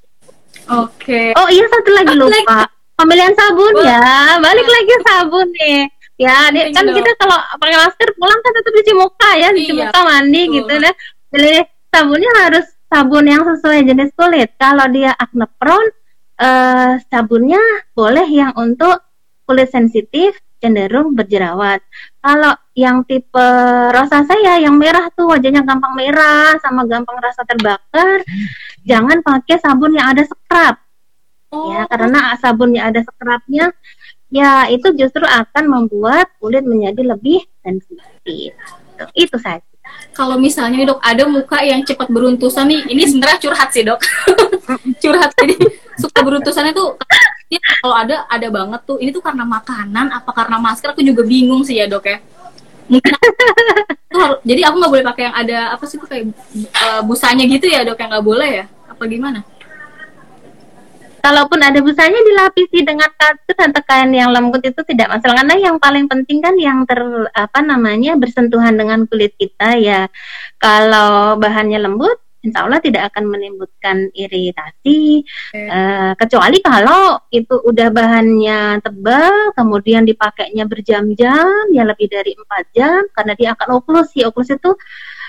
[0.68, 1.34] Oke.
[1.34, 2.68] Oh iya satu lagi lupa.
[2.94, 4.00] Pemilihan sabun ya.
[4.38, 5.80] Balik lagi sabun nih.
[6.20, 6.96] Ya, nih, Iya kan dong.
[7.02, 10.54] kita kalau pakai masker pulang kan tetap cuci muka ya, cuci Iya, muka mandi betul.
[10.54, 10.94] gitu deh.
[11.32, 11.60] Pilih
[11.90, 14.48] sabunnya harus sabun yang sesuai jenis kulit.
[14.54, 15.90] Kalau dia acne prone,
[16.38, 17.58] eh, sabunnya
[17.90, 19.02] boleh yang untuk
[19.42, 21.82] kulit sensitif cenderung berjerawat.
[22.22, 23.48] Kalau yang tipe
[23.90, 28.22] rosacea yang merah tuh wajahnya gampang merah sama gampang rasa terbakar,
[28.86, 30.78] jangan pakai sabun yang ada scrub
[31.52, 33.68] Oh, ya karena sabunnya ada scrubnya
[34.32, 38.56] ya itu justru akan membuat kulit menjadi lebih sensitif.
[38.96, 39.60] Tuh, itu saja.
[40.16, 44.00] Kalau misalnya nih dok ada muka yang cepat beruntusan nih, ini sebenarnya curhat sih dok.
[45.04, 45.36] curhat.
[45.36, 45.60] Jadi
[46.00, 46.96] suka beruntusannya tuh
[47.60, 48.96] ya, kalau ada ada banget tuh.
[49.02, 50.96] Ini tuh karena makanan apa karena masker?
[50.96, 52.18] Aku juga bingung sih ya dok ya.
[52.88, 53.12] Mungkin
[54.12, 56.24] tuh harus- jadi aku nggak boleh pakai yang ada apa sih tuh kayak
[56.58, 58.64] eh, busanya gitu ya dok yang nggak boleh ya?
[58.88, 59.40] Apa gimana?
[61.22, 65.76] kalaupun ada busanya dilapisi dengan katun atau kain yang lembut itu tidak masalah karena yang
[65.78, 66.98] paling penting kan yang ter
[67.30, 70.10] apa namanya bersentuhan dengan kulit kita ya
[70.58, 75.58] kalau bahannya lembut insya Allah tidak akan menimbulkan iritasi Oke.
[75.58, 83.06] Eh, kecuali kalau itu udah bahannya tebal kemudian dipakainya berjam-jam ya lebih dari empat jam
[83.10, 84.74] karena dia akan oklusi oklusi itu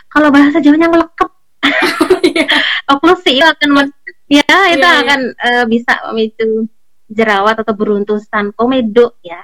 [0.09, 1.29] kalau bahasa Jawanya ngelekep
[2.93, 3.95] oklusi itu akan men-
[4.27, 4.41] ya
[4.73, 5.01] itu Iya, iya.
[5.05, 6.65] akan eh, bisa memicu
[7.07, 9.41] jerawat atau beruntusan komedo ya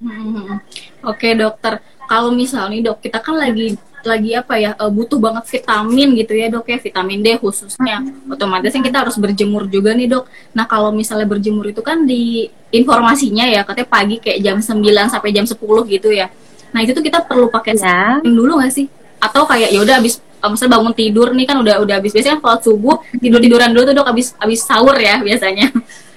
[0.00, 0.56] Hmm.
[1.04, 1.76] Oke dokter,
[2.08, 6.46] kalau misalnya dok kita kan lagi lagi apa ya eh, butuh banget vitamin gitu ya
[6.48, 10.24] dok ya vitamin D khususnya otomatis kan kita harus berjemur juga nih dok.
[10.56, 15.30] Nah kalau misalnya berjemur itu kan di informasinya ya katanya pagi kayak jam 9 sampai
[15.34, 15.56] jam 10
[15.90, 16.30] gitu ya.
[16.70, 18.86] Nah itu tuh kita perlu pakai ya sunscreen dulu nggak sih?
[19.20, 22.38] Atau kayak ya udah abis eh, misalnya bangun tidur nih kan udah udah habis biasanya
[22.40, 25.68] sholat subuh tidur tiduran dulu tuh dok abis abis sahur ya biasanya.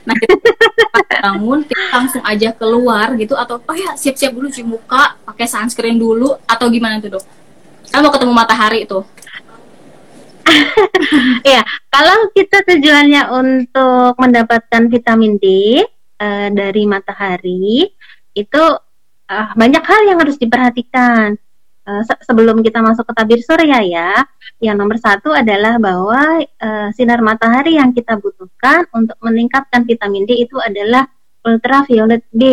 [0.03, 0.35] Nah kita
[1.23, 5.97] bangun kita langsung aja keluar gitu atau oh ya siap-siap dulu cuci muka pakai sunscreen
[5.97, 7.42] dulu atau gimana tuh dok?
[7.93, 9.05] Kan mau ketemu matahari tuh.
[11.45, 15.79] Ya, kalau kita tujuannya untuk mendapatkan vitamin D
[16.19, 17.85] eh, dari matahari,
[18.33, 18.63] itu
[19.29, 21.37] eh, banyak hal yang harus diperhatikan.
[21.83, 24.11] Eh, se- sebelum kita masuk ke tabir surya ya,
[24.57, 30.43] yang nomor satu adalah bahwa eh, sinar matahari yang kita butuhkan untuk meningkatkan vitamin D
[30.43, 31.07] itu adalah
[31.43, 32.43] ultraviolet B.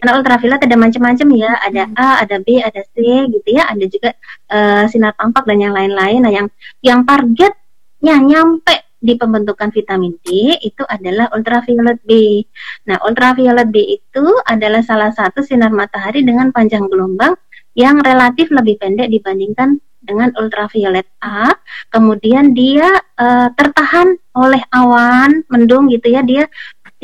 [0.00, 2.96] Karena ultraviolet ada macam-macam ya, ada A, ada B, ada C
[3.28, 4.10] gitu ya, ada juga
[4.50, 6.24] eh, sinar tampak dan yang lain-lain.
[6.24, 6.46] Nah, yang
[6.80, 12.40] yang targetnya nyampe di pembentukan vitamin D itu adalah ultraviolet B.
[12.88, 17.36] Nah, ultraviolet B itu adalah salah satu sinar matahari dengan panjang gelombang
[17.76, 21.52] yang relatif lebih pendek dibandingkan dengan ultraviolet A.
[21.92, 22.88] Kemudian dia
[23.20, 26.48] eh, tertahan oleh awan mendung gitu ya, dia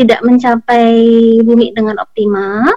[0.00, 0.96] tidak mencapai
[1.44, 2.72] bumi dengan optimal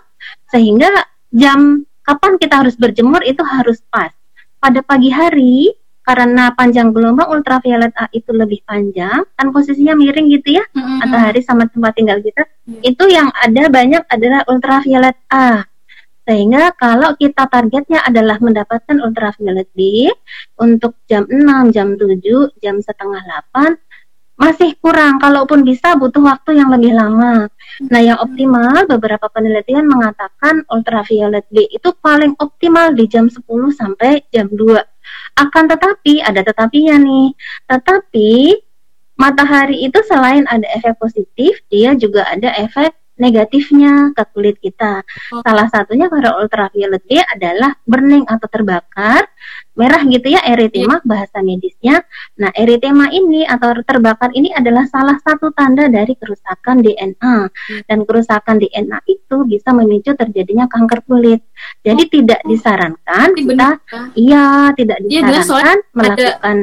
[0.52, 0.92] sehingga
[1.32, 4.12] jam kapan kita harus berjemur itu harus pas.
[4.60, 5.72] Pada pagi hari
[6.04, 11.64] karena panjang gelombang ultraviolet A itu lebih panjang, kan posisinya miring gitu ya, matahari sama
[11.72, 12.44] tempat tinggal kita.
[12.68, 12.92] Iya.
[12.92, 15.64] Itu yang ada banyak adalah ultraviolet A.
[16.24, 20.08] Sehingga kalau kita targetnya adalah mendapatkan ultraviolet B
[20.60, 22.20] untuk jam 6, jam 7,
[22.64, 23.76] jam setengah 8
[24.38, 25.22] masih kurang.
[25.22, 27.48] Kalaupun bisa butuh waktu yang lebih lama.
[27.90, 33.42] Nah, yang optimal beberapa penelitian mengatakan ultraviolet B itu paling optimal di jam 10
[33.74, 35.38] sampai jam 2.
[35.38, 37.34] Akan tetapi ada tetapinya nih.
[37.66, 38.32] Tetapi
[39.18, 45.00] matahari itu selain ada efek positif, dia juga ada efek negatifnya ke kulit kita.
[45.32, 45.40] Oh.
[45.40, 49.24] Salah satunya pada ultraviolet B adalah burning atau terbakar,
[49.80, 52.04] merah gitu ya eritema bahasa medisnya.
[52.36, 57.36] Nah, eritema ini atau terbakar ini adalah salah satu tanda dari kerusakan DNA.
[57.88, 61.40] Dan kerusakan DNA itu bisa memicu terjadinya kanker kulit.
[61.84, 63.70] Jadi tidak disarankan Ini kita
[64.20, 66.58] iya tidak Iya, disarankan melakukan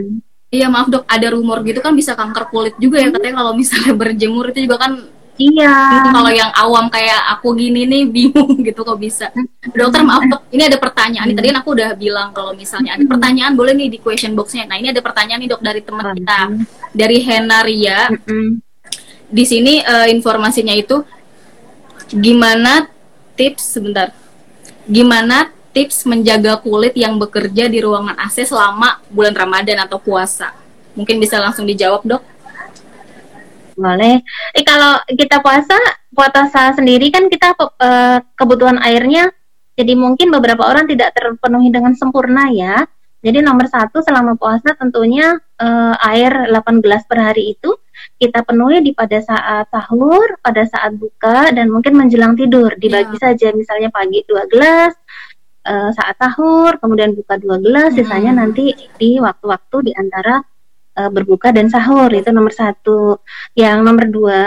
[0.51, 3.95] Iya maaf dok, ada rumor gitu kan bisa kanker kulit juga ya katanya kalau misalnya
[4.03, 4.93] berjemur itu juga kan
[5.41, 9.33] iya kalau yang awam kayak aku gini nih bingung gitu kok bisa.
[9.73, 11.37] Dokter maaf dok, ini ada pertanyaan nih.
[11.41, 14.69] Tadi kan aku udah bilang kalau misalnya ada pertanyaan boleh nih di question boxnya.
[14.69, 16.39] Nah ini ada pertanyaan nih dok dari teman kita
[16.93, 18.13] dari Henaria.
[18.13, 18.61] Mm-mm.
[19.31, 21.01] Di sini eh, informasinya itu
[22.13, 22.91] gimana
[23.39, 24.13] tips sebentar.
[24.85, 30.53] Gimana tips menjaga kulit yang bekerja di ruangan AC selama bulan Ramadan atau puasa?
[30.99, 32.23] Mungkin bisa langsung dijawab dok.
[33.81, 34.21] Boleh.
[34.53, 35.75] Eh kalau kita puasa,
[36.13, 39.33] puasa sendiri kan kita eh, kebutuhan airnya
[39.81, 42.85] jadi mungkin beberapa orang tidak terpenuhi dengan sempurna ya.
[43.21, 47.77] Jadi nomor satu selama puasa tentunya eh, air 8 gelas per hari itu
[48.17, 53.53] kita penuhi di pada saat sahur, pada saat buka dan mungkin menjelang tidur dibagi saja
[53.53, 54.97] misalnya pagi dua gelas,
[55.69, 58.41] eh, saat sahur, kemudian buka dua gelas, sisanya Hmm.
[58.41, 60.41] nanti di waktu-waktu di antara
[60.99, 63.21] eh, berbuka dan sahur itu nomor satu.
[63.55, 64.45] Yang nomor dua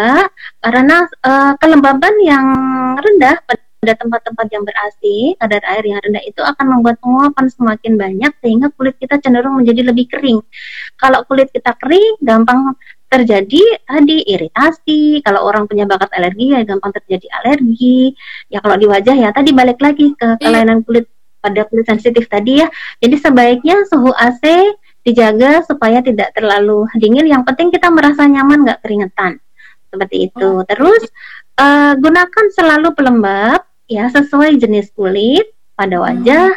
[0.63, 2.45] karena eh, kelembaban yang
[2.99, 3.37] rendah
[3.83, 5.01] pada tempat-tempat yang ber-AC,
[5.43, 9.91] kadar air yang rendah itu akan membuat penguapan semakin banyak sehingga kulit kita cenderung menjadi
[9.91, 10.39] lebih kering.
[10.95, 12.79] Kalau kulit kita kering, gampang
[13.11, 15.19] terjadi tadi iritasi.
[15.21, 18.15] Kalau orang punya bakat alergi ya gampang terjadi alergi.
[18.47, 21.05] Ya kalau di wajah ya tadi balik lagi ke kelainan kulit
[21.43, 22.67] pada kulit sensitif tadi ya.
[23.03, 24.41] Jadi sebaiknya suhu AC
[25.03, 27.27] dijaga supaya tidak terlalu dingin.
[27.27, 29.37] Yang penting kita merasa nyaman nggak keringetan.
[29.91, 30.49] Seperti itu.
[30.49, 30.65] Oh.
[30.65, 31.03] Terus
[31.59, 36.49] eh, gunakan selalu pelembab ya sesuai jenis kulit pada wajah,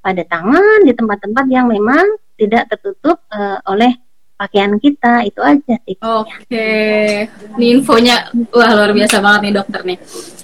[0.00, 2.06] pada tangan, di tempat-tempat yang memang
[2.38, 3.92] tidak tertutup eh, oleh
[4.38, 5.26] pakaian kita.
[5.26, 5.98] Itu aja sih.
[5.98, 6.70] Oke,
[7.58, 9.98] ini infonya wah luar biasa banget nih dokter nih.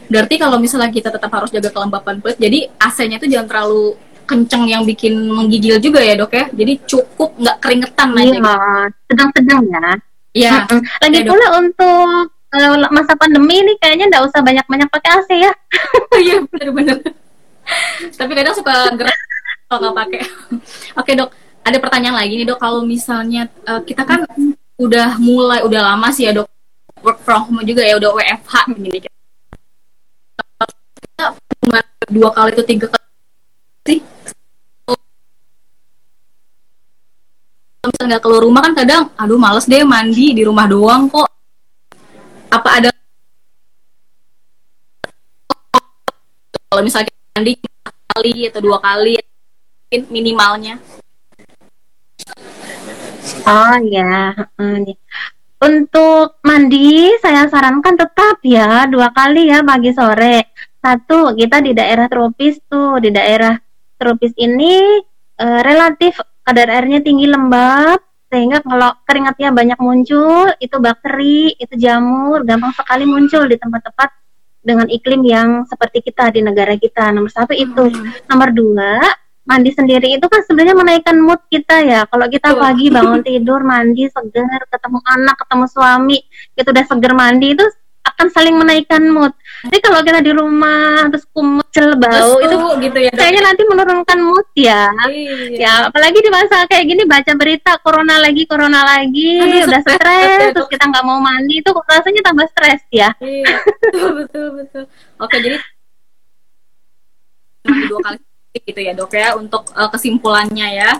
[0.04, 4.64] Berarti kalau misalnya kita tetap harus jaga kelembapan kulit, jadi AC-nya itu jangan terlalu kenceng
[4.66, 6.44] yang bikin menggigil juga ya dok ya.
[6.50, 8.24] Jadi cukup nggak keringetan aja.
[8.24, 8.52] Iya, Gitu.
[9.08, 9.82] sedang-sedang ya.
[10.34, 10.52] Iya.
[10.66, 10.80] Mm-mm.
[11.00, 11.30] Lagi Dok.
[11.30, 12.08] pula untuk
[12.54, 15.52] eh, masa pandemi ini kayaknya nggak usah banyak-banyak pakai AC ya.
[16.24, 16.98] Iya benar-benar.
[18.14, 19.18] Tapi kadang suka gerak
[19.66, 20.20] kalau nggak pakai.
[20.94, 21.30] Oke dok,
[21.62, 22.58] ada pertanyaan lagi nih dok.
[22.58, 24.22] Kalau misalnya eh, kita kan
[24.74, 26.50] udah mulai udah lama sih ya dok
[26.98, 28.98] work from home juga ya udah WFH gini.
[31.04, 31.26] Kita
[32.10, 33.06] dua kali itu tiga kali
[33.86, 33.98] sih.
[34.84, 34.98] Kalau
[37.84, 41.28] misalnya nggak keluar rumah kan kadang, aduh males deh mandi di rumah doang kok.
[42.52, 42.88] Apa ada
[46.70, 47.54] kalau misalnya mandi
[48.14, 50.74] kali atau dua kali mungkin minimalnya
[53.44, 54.32] Oh ya.
[55.60, 60.52] Untuk mandi saya sarankan tetap ya dua kali ya pagi sore.
[60.80, 63.56] Satu kita di daerah tropis tuh di daerah
[63.96, 65.00] tropis ini
[65.40, 72.44] eh, relatif kadar airnya tinggi lembab sehingga kalau keringatnya banyak muncul itu bakteri itu jamur
[72.44, 74.10] gampang sekali muncul di tempat-tempat
[74.64, 77.12] dengan iklim yang seperti kita di negara kita.
[77.12, 77.92] Nomor satu itu.
[78.26, 78.96] Nomor dua
[79.44, 82.08] mandi sendiri itu kan sebenarnya menaikkan mood kita ya.
[82.08, 86.18] Kalau kita pagi bangun tidur mandi segar, ketemu anak, ketemu suami,
[86.56, 87.64] itu udah seger mandi itu
[88.14, 89.34] akan saling menaikkan mood.
[89.66, 94.18] Jadi kalau kita di rumah terus kumecel bau itu gitu ya dok kayaknya nanti menurunkan
[94.22, 94.94] mood ya.
[95.10, 95.58] Iya.
[95.58, 99.98] Ya, apalagi di masa kayak gini baca berita corona lagi, corona lagi, Aduh, udah stres,
[99.98, 103.10] stres, betul, terus kita nggak mau mandi itu rasanya tambah stres ya.
[103.18, 104.84] Iya, betul betul betul.
[105.18, 105.56] Oke, jadi
[107.88, 108.18] dua kali
[108.54, 110.90] gitu ya dok ya untuk eh, kesimpulannya ya.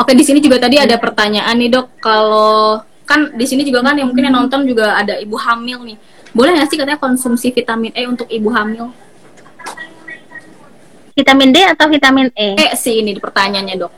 [0.00, 2.80] Oke di sini juga tadi ada pertanyaan nih dok kalau
[3.10, 5.98] kan di sini juga kan yang mungkin yang nonton juga ada ibu hamil nih.
[6.30, 8.94] Boleh nggak sih katanya konsumsi vitamin E untuk ibu hamil?
[11.18, 12.54] Vitamin D atau vitamin E?
[12.54, 13.92] Eh sih ini pertanyaannya dok.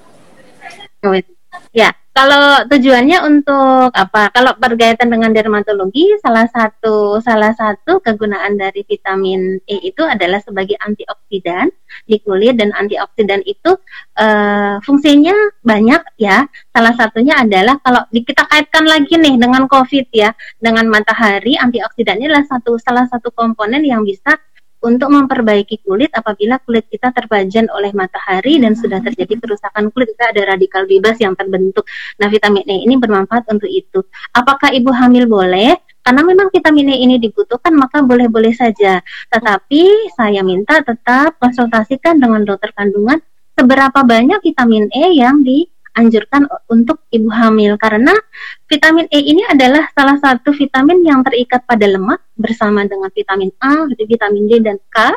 [1.77, 4.29] Ya, kalau tujuannya untuk apa?
[4.37, 10.77] Kalau berkaitan dengan dermatologi, salah satu salah satu kegunaan dari vitamin E itu adalah sebagai
[10.85, 11.73] antioksidan
[12.05, 13.81] di kulit dan antioksidan itu
[14.21, 15.33] eh, fungsinya
[15.65, 16.45] banyak ya.
[16.69, 22.45] Salah satunya adalah kalau kita kaitkan lagi nih dengan COVID ya, dengan matahari, antioksidannya adalah
[22.45, 24.37] satu salah satu komponen yang bisa
[24.83, 30.35] untuk memperbaiki kulit apabila kulit kita terpajan oleh matahari dan sudah terjadi kerusakan kulit kita
[30.35, 31.87] ada radikal bebas yang terbentuk.
[32.19, 34.03] Nah, vitamin E ini bermanfaat untuk itu.
[34.35, 35.79] Apakah ibu hamil boleh?
[36.03, 38.99] Karena memang vitamin E ini dibutuhkan maka boleh-boleh saja.
[39.31, 43.23] Tetapi saya minta tetap konsultasikan dengan dokter kandungan
[43.55, 45.47] seberapa banyak vitamin E yang
[45.93, 48.17] dianjurkan untuk ibu hamil karena
[48.65, 53.85] vitamin E ini adalah salah satu vitamin yang terikat pada lemak bersama dengan vitamin A,
[53.93, 55.13] vitamin D dan K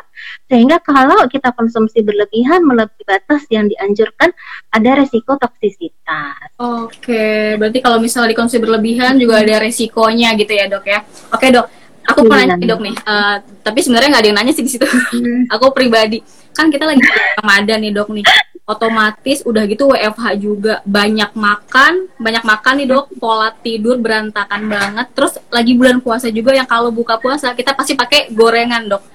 [0.46, 4.36] sehingga kalau kita konsumsi berlebihan melebihi batas yang dianjurkan
[4.68, 6.52] ada resiko toksisitas.
[6.60, 11.00] Oke, berarti kalau misalnya dikonsumsi berlebihan juga ada resikonya gitu ya dok ya.
[11.32, 11.66] Oke dok,
[12.04, 12.52] aku mau Iya.
[12.52, 12.94] nanya nih, dok nih.
[13.00, 14.84] Eh, tapi sebenarnya nggak ada yang nanya sih di situ.
[15.56, 16.20] aku pribadi
[16.52, 17.00] kan kita lagi
[17.40, 18.24] Ramadan nih dok nih.
[18.66, 23.06] Otomatis udah gitu WFH juga banyak makan, banyak makan nih dok.
[23.22, 25.06] Pola tidur berantakan banget.
[25.14, 29.06] Terus lagi bulan puasa juga yang kalau buka puasa kita pasti pakai gorengan dok.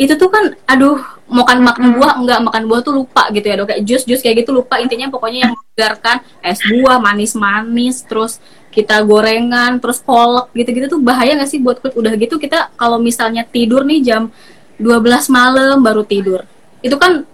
[0.00, 0.96] Itu tuh kan, aduh,
[1.28, 3.68] makan makan buah enggak makan buah tuh lupa gitu ya dok.
[3.68, 4.80] Kayak jus jus kayak gitu lupa.
[4.80, 8.40] Intinya pokoknya yang menyegarkan es buah manis-manis terus
[8.72, 13.00] kita gorengan terus kolak gitu-gitu tuh bahaya nggak sih buat kulit udah gitu kita kalau
[13.00, 14.28] misalnya tidur nih jam
[14.76, 16.44] 12 malam baru tidur
[16.84, 17.24] itu kan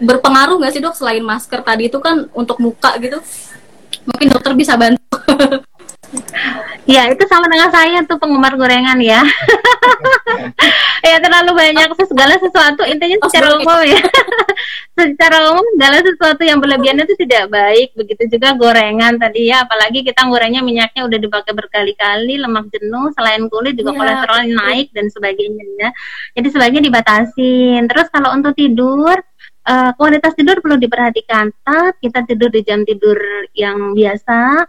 [0.00, 3.20] berpengaruh nggak sih dok selain masker tadi itu kan untuk muka gitu
[4.08, 5.00] mungkin dokter bisa bantu
[6.90, 9.22] Ya, itu sama dengan saya tuh penggemar gorengan ya.
[11.06, 14.02] ya terlalu banyak segala sesuatu intinya Oh, secara umum ya.
[14.98, 17.94] secara umum segala sesuatu yang berlebihan itu tidak baik.
[17.94, 23.46] Begitu juga gorengan tadi ya, apalagi kita gorengnya minyaknya udah dipakai berkali-kali, lemak jenuh, selain
[23.46, 24.56] kulit juga Iya, kolesterol betul.
[24.58, 25.88] naik dan sebagainya ya.
[26.34, 27.86] Jadi sebaiknya dibatasin.
[27.86, 29.14] Terus kalau untuk tidur
[29.66, 31.52] eh, kualitas tidur perlu diperhatikan.
[31.52, 33.18] Tetap kita tidur di jam tidur
[33.56, 34.66] yang biasa.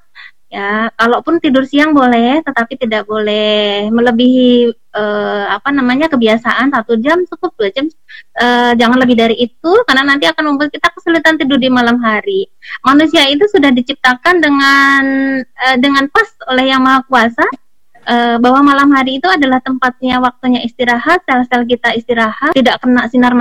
[0.52, 7.24] Ya, kalaupun tidur siang boleh, tetapi tidak boleh melebihi eh, apa namanya kebiasaan satu jam
[7.24, 7.88] cukup dua jam,
[8.36, 12.52] eh, jangan lebih dari itu karena nanti akan membuat kita kesulitan tidur di malam hari.
[12.84, 15.04] Manusia itu sudah diciptakan dengan
[15.40, 17.48] eh, dengan pas oleh yang maha kuasa
[18.12, 23.32] eh, bahwa malam hari itu adalah tempatnya waktunya istirahat, sel-sel kita istirahat, tidak kena sinar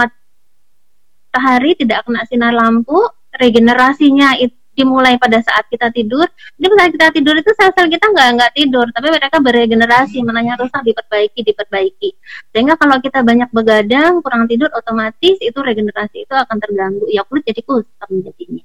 [1.30, 2.98] matahari, tidak kena sinar lampu,
[3.30, 6.26] regenerasinya itu dimulai pada saat kita tidur.
[6.58, 10.58] Jadi pada saat kita tidur itu sel-sel kita nggak nggak tidur, tapi mereka beregenerasi, menanya
[10.58, 12.10] rusak diperbaiki, diperbaiki.
[12.50, 17.06] Sehingga kalau kita banyak begadang, kurang tidur, otomatis itu regenerasi itu akan terganggu.
[17.14, 18.64] Ya kulit jadi kusam jadinya.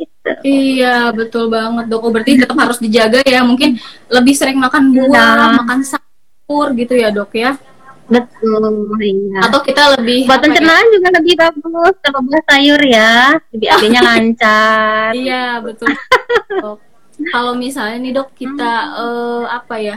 [0.00, 0.30] Gitu.
[0.42, 2.02] Iya, betul banget, Dok.
[2.02, 3.44] Oh, berarti tetap harus dijaga ya.
[3.46, 3.76] Mungkin
[4.10, 5.56] lebih sering makan buah, Iya.
[5.62, 7.54] makan sayur gitu ya, Dok ya.
[8.10, 8.62] Betul,
[8.98, 9.38] iya.
[9.46, 10.44] Atau kita lebih Buat ya?
[10.50, 15.10] pencernaan juga lebih bagus kalau buah sayur ya, BAB-nya lancar.
[15.20, 15.88] Iya, betul.
[17.20, 19.96] Kalau misalnya nih, Dok, kita eh, apa ya?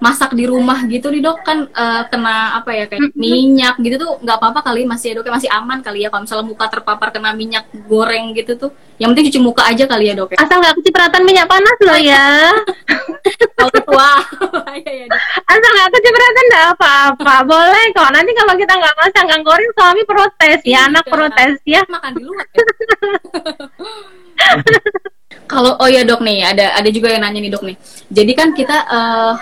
[0.00, 4.10] Masak di rumah gitu nih dok kan eh, kena apa ya kayak minyak gitu tuh
[4.18, 7.08] nggak apa-apa kali masih ya dok ya masih aman kali ya kalau misalnya muka terpapar
[7.10, 10.56] kena minyak goreng gitu tuh yang penting cuci muka aja kali ya dok ya Asal
[10.58, 12.52] nggak kecipratan minyak panas loh ya.
[13.56, 13.72] kalau
[14.56, 15.06] bahaya ya
[15.44, 17.34] Asal nggak kecipratan nggak apa-apa.
[17.44, 18.10] Boleh kok.
[18.12, 21.12] Nanti kalau kita nggak masak nggak goreng, suami protes ya, anak Iya.
[21.12, 21.80] protes ya.
[21.88, 22.64] makan di luar ya.
[25.50, 27.74] Kalau oh ya dok nih ada ada juga yang nanya nih dok nih.
[28.06, 29.32] Jadi kan kita eh,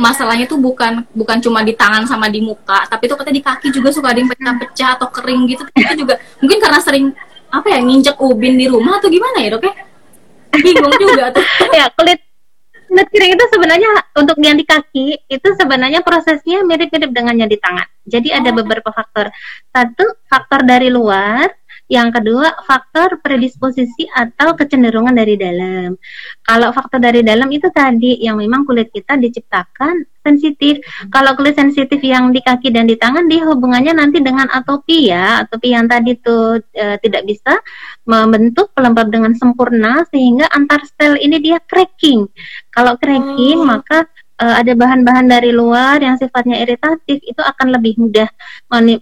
[0.00, 3.68] masalahnya tuh bukan bukan cuma di tangan sama di muka, tapi tuh katanya di kaki
[3.68, 5.62] juga suka ada yang pecah-pecah atau kering gitu.
[5.76, 7.12] Itu juga mungkin karena sering
[7.52, 9.74] apa ya nginjek ubin di rumah atau gimana ya dok ya?
[10.56, 11.44] Bingung juga tuh.
[11.78, 12.18] ya kulit
[12.88, 17.60] kulit kering itu sebenarnya untuk yang di kaki itu sebenarnya prosesnya mirip-mirip dengan yang di
[17.60, 17.86] tangan.
[18.08, 18.56] Jadi ada Oh.
[18.56, 19.30] beberapa faktor.
[19.70, 21.46] Satu faktor dari luar,
[21.90, 25.98] yang kedua faktor predisposisi atau kecenderungan dari dalam.
[26.46, 30.78] Kalau faktor dari dalam itu tadi yang memang kulit kita diciptakan sensitif.
[31.10, 35.42] Kalau kulit sensitif yang di kaki dan di tangan dia hubungannya nanti dengan atopi ya.
[35.42, 37.58] Atopi yang tadi tuh eh, tidak bisa
[38.06, 42.22] membentuk pelembab dengan sempurna sehingga antar sel ini dia cracking.
[42.70, 43.66] Kalau cracking Oh.
[43.66, 44.06] maka
[44.40, 48.28] eh, ada bahan-bahan dari luar yang sifatnya iritatif itu akan lebih mudah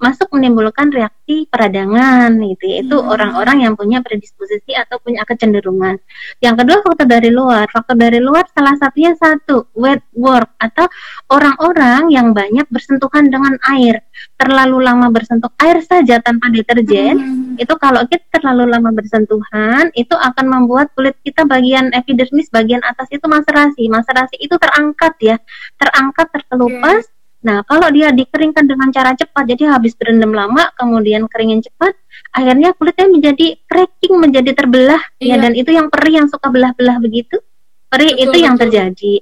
[0.02, 2.76] masuk menimbulkan reaksi peradangan gitu ya.
[2.82, 3.12] Itu Hmm.
[3.14, 6.00] orang-orang yang punya predisposisi atau punya kecenderungan.
[6.42, 7.68] Yang kedua faktor dari luar.
[7.70, 10.88] Faktor dari luar salah satunya satu wet work atau
[11.30, 14.07] orang-orang yang banyak bersentuhan dengan air.
[14.34, 17.58] Terlalu lama bersentuh air saja tanpa deterjen Hmm.
[17.58, 23.10] itu kalau kita terlalu lama bersentuhan itu akan membuat kulit kita bagian epidermis bagian atas
[23.10, 25.36] itu maserasi maserasi itu terangkat ya
[25.74, 31.58] terangkat terkelupas nah kalau dia dikeringkan dengan cara cepat jadi habis berendam lama kemudian keringin
[31.58, 31.98] cepat
[32.30, 35.42] akhirnya kulitnya menjadi cracking menjadi terbelah ya Iya.
[35.42, 37.42] dan itu yang perih yang suka belah-belah begitu
[37.88, 38.62] perih Betul, itu yang betul.
[38.70, 39.12] terjadi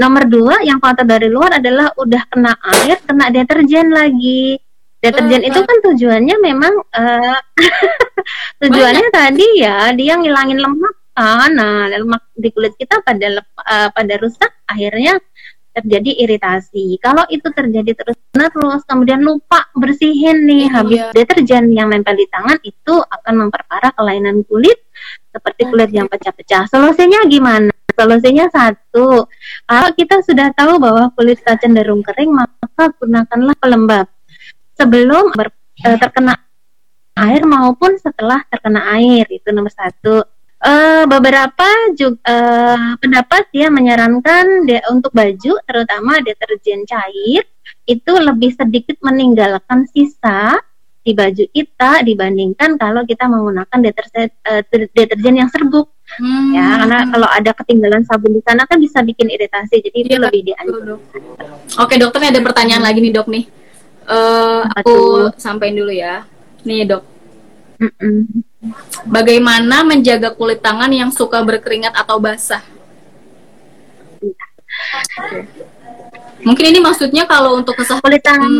[0.00, 4.56] nomor dua yang faktor dari luar adalah udah kena air kena deterjen lagi.
[5.00, 7.38] Deterjen Eh, itu kan tujuannya memang eh,
[8.64, 11.52] tujuannya tadi ya dia ngilangin lemak kan.
[11.52, 15.20] Nah lemak di kulit kita pada eh, pada rusak akhirnya
[15.70, 16.98] terjadi iritasi.
[17.00, 20.74] Kalau itu terjadi terus terus kemudian lupa bersihin nih Iya.
[20.74, 24.76] habis deterjen yang nempel di tangan itu akan memperparah kelainan kulit
[25.30, 26.66] seperti kulit yang pecah-pecah.
[26.68, 29.28] Solusinya gimana solusinya satu.
[29.68, 34.06] Kalau kita sudah tahu bahwa kulit kita cenderung kering maka gunakanlah pelembab.
[34.80, 35.52] Sebelum ber-
[35.84, 36.40] eh, terkena
[37.20, 40.24] air maupun setelah terkena air itu nomor satu.
[40.60, 47.48] Eh, beberapa juga eh, pendapat ya menyarankan de- untuk baju terutama deterjen cair
[47.88, 50.60] itu lebih sedikit meninggalkan sisa
[51.00, 56.50] di baju kita dibandingkan kalau kita menggunakan deterjen eh, ter- deterjen yang serbuk Hmm.
[56.50, 60.18] ya karena kalau ada ketinggalan sabun di sana kan bisa bikin iritasi jadi itu Iya,
[60.26, 61.00] lebih dianjurkan dok.
[61.78, 63.44] Oke dokter nih ada pertanyaan lagi nih dok nih.
[64.10, 64.94] Eh, Apa aku
[65.38, 66.26] sampein dulu ya.
[66.66, 67.02] Nih dok,
[67.78, 68.26] Mm-mm.
[69.06, 72.60] bagaimana menjaga kulit tangan yang suka berkeringat atau basah?
[74.20, 75.46] Oke.
[76.40, 78.52] Mungkin ini maksudnya kalau untuk kesehatan kulit tangan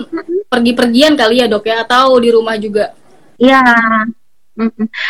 [0.46, 2.92] pergi-pergian kali ya dok ya atau di rumah juga?
[3.40, 4.19] Ya, mm-mm.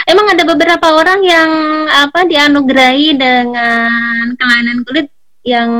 [0.06, 1.50] Emang ada beberapa orang yang
[1.90, 5.08] apa dianugerahi dengan kelainan kulit
[5.40, 5.70] yang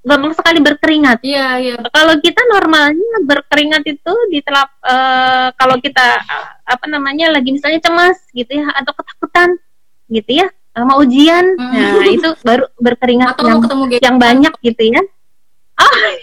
[0.00, 1.20] gampang sekali berkeringat.
[1.20, 1.76] Iya iya.
[1.92, 6.24] Kalau kita normalnya berkeringat itu di telap eh, kalau kita
[6.64, 9.60] apa namanya lagi misalnya cemas gitu ya atau ketakutan
[10.08, 11.98] gitu ya mau ujian, Hmm.
[11.98, 15.02] nah itu baru berkeringat Atau yang mau ketemu yang banyak gitu ya.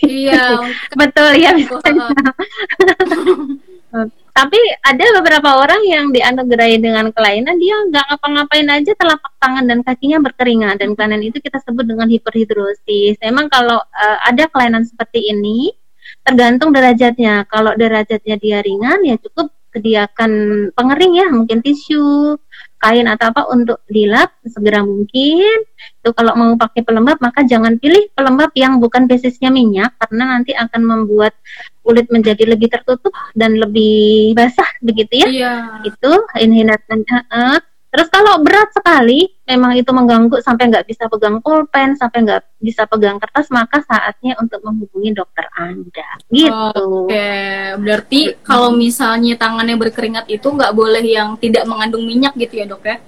[0.02, 0.44] Iya.
[1.00, 1.52] Betul ya.
[3.88, 4.12] misalnya.
[4.38, 9.82] Tapi ada beberapa orang yang dianugerahi dengan kelainan dia nggak ngapa-ngapain aja telapak tangan dan
[9.82, 13.18] kakinya berkeringat dan kelainan itu kita sebut dengan hiperhidrosis.
[13.18, 15.74] Memang kalau eh, ada kelainan seperti ini
[16.22, 17.50] tergantung derajatnya.
[17.50, 20.32] Kalau derajatnya dia ringan ya cukup sediakan
[20.74, 22.38] pengering ya, mungkin tisu,
[22.78, 25.66] kain atau apa untuk dilap segera mungkin.
[26.02, 30.54] Itu kalau mau pakai pelembab maka jangan pilih pelembab yang bukan basisnya minyak karena nanti
[30.54, 31.34] akan membuat
[31.82, 35.54] kulit menjadi lebih tertutup dan lebih basah begitu ya Iya.
[35.88, 41.96] itu hindarkan eh, Terus kalau berat sekali, memang itu mengganggu sampai nggak bisa pegang pulpen,
[41.96, 46.20] sampai nggak bisa pegang kertas, maka saatnya untuk menghubungi dokter Anda.
[46.28, 47.08] Gitu.
[47.08, 47.32] Oke,
[47.80, 52.84] berarti kalau misalnya tangannya berkeringat itu nggak boleh yang tidak mengandung minyak gitu ya dok
[52.84, 53.00] ya?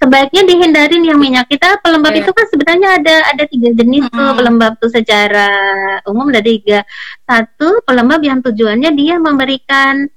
[0.00, 1.44] Sebaiknya dihindarin yang minyak.
[1.44, 2.24] Kita pelembab Oke.
[2.24, 4.36] itu kan sebenarnya ada ada tiga jenis tuh Mm-mm.
[4.40, 5.48] pelembab tuh secara
[6.08, 6.88] umum ada tiga.
[7.28, 10.08] Satu pelembab yang tujuannya dia memberikan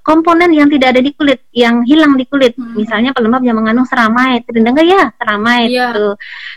[0.00, 2.56] komponen yang tidak ada di kulit, yang hilang di kulit.
[2.56, 2.72] Hmm.
[2.72, 5.86] Misalnya pelembab yang mengandung ceramide, sering dengar ya ceramide Iya.
[5.92, 6.08] itu.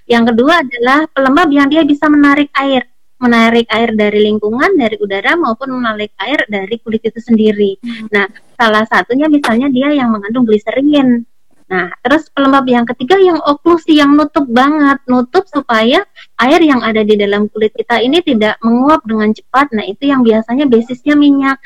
[0.07, 2.87] Yang kedua adalah pelembab yang dia bisa menarik air,
[3.19, 7.75] menarik air dari lingkungan, dari udara maupun menarik air dari kulit itu sendiri.
[7.83, 8.07] Hmm.
[8.15, 8.25] Nah,
[8.55, 11.27] salah satunya misalnya dia yang mengandung gliserin.
[11.65, 16.05] Nah, terus pelembab yang ketiga yang oklusi yang nutup banget, nutup supaya
[16.37, 19.73] air yang ada di dalam kulit kita ini tidak menguap dengan cepat.
[19.73, 21.57] Nah, itu yang biasanya basisnya minyak.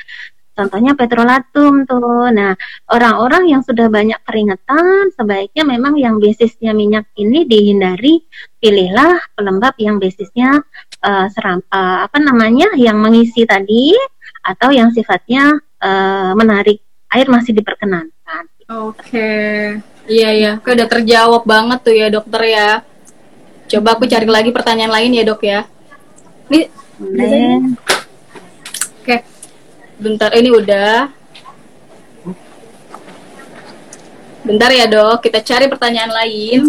[0.59, 2.27] Contohnya petrolatum tuh.
[2.35, 2.51] Nah,
[2.91, 8.27] orang-orang yang sudah banyak keringetan, sebaiknya memang yang basisnya minyak ini dihindari.
[8.59, 10.59] Pilihlah pelembab yang basisnya
[10.99, 13.95] eh, seram, eh, apa namanya, yang mengisi tadi,
[14.43, 16.83] atau yang sifatnya eh, menarik
[17.15, 18.43] air masih diperkenankan.
[18.69, 19.31] Oke,
[20.11, 22.69] iya ya, Oke, udah terjawab banget tuh ya dokter ya.
[23.71, 25.63] Coba aku cari lagi pertanyaan lain ya dok ya.
[26.51, 26.67] Ini,
[29.99, 31.11] bentar ini udah.
[34.47, 36.61] Bentar ya dok, kita cari pertanyaan lain.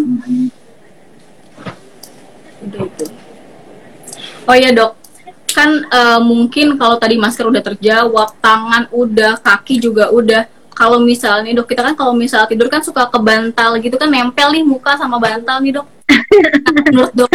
[2.60, 3.04] Udah itu.
[4.44, 4.98] Oh ya dok,
[5.54, 10.44] kan eh, mungkin kalau tadi masker udah terjawab, tangan udah, kaki juga udah.
[10.74, 14.50] Kalau misalnya dok, kita kan kalau misal tidur kan suka ke bantal gitu kan nempel
[14.50, 15.86] nih muka sama bantal nih dok.
[16.90, 17.30] Menurut dok,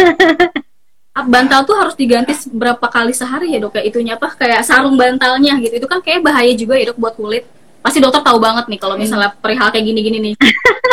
[1.24, 5.56] bantal tuh harus diganti berapa kali sehari ya dok ya itunya apa kayak sarung bantalnya
[5.64, 5.80] gitu.
[5.80, 7.48] Itu kan kayak bahaya juga ya dok buat kulit.
[7.80, 10.34] Pasti dokter tahu banget nih kalau misalnya perihal kayak gini-gini nih.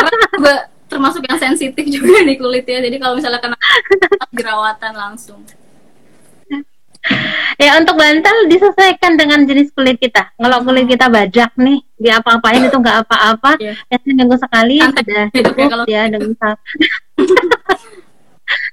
[0.00, 0.54] Karena juga
[0.88, 2.80] termasuk yang sensitif juga nih kulit ya.
[2.80, 3.56] Jadi kalau misalnya kena
[4.32, 5.40] jerawatan langsung.
[7.60, 10.32] Ya untuk bantal disesuaikan dengan jenis kulit kita.
[10.40, 13.60] Kalau kulit kita bajak nih, dia apa-apain itu nggak apa-apa.
[13.60, 16.56] Ya seminggu sekali Santai ya, cukup kalau- ya dengan.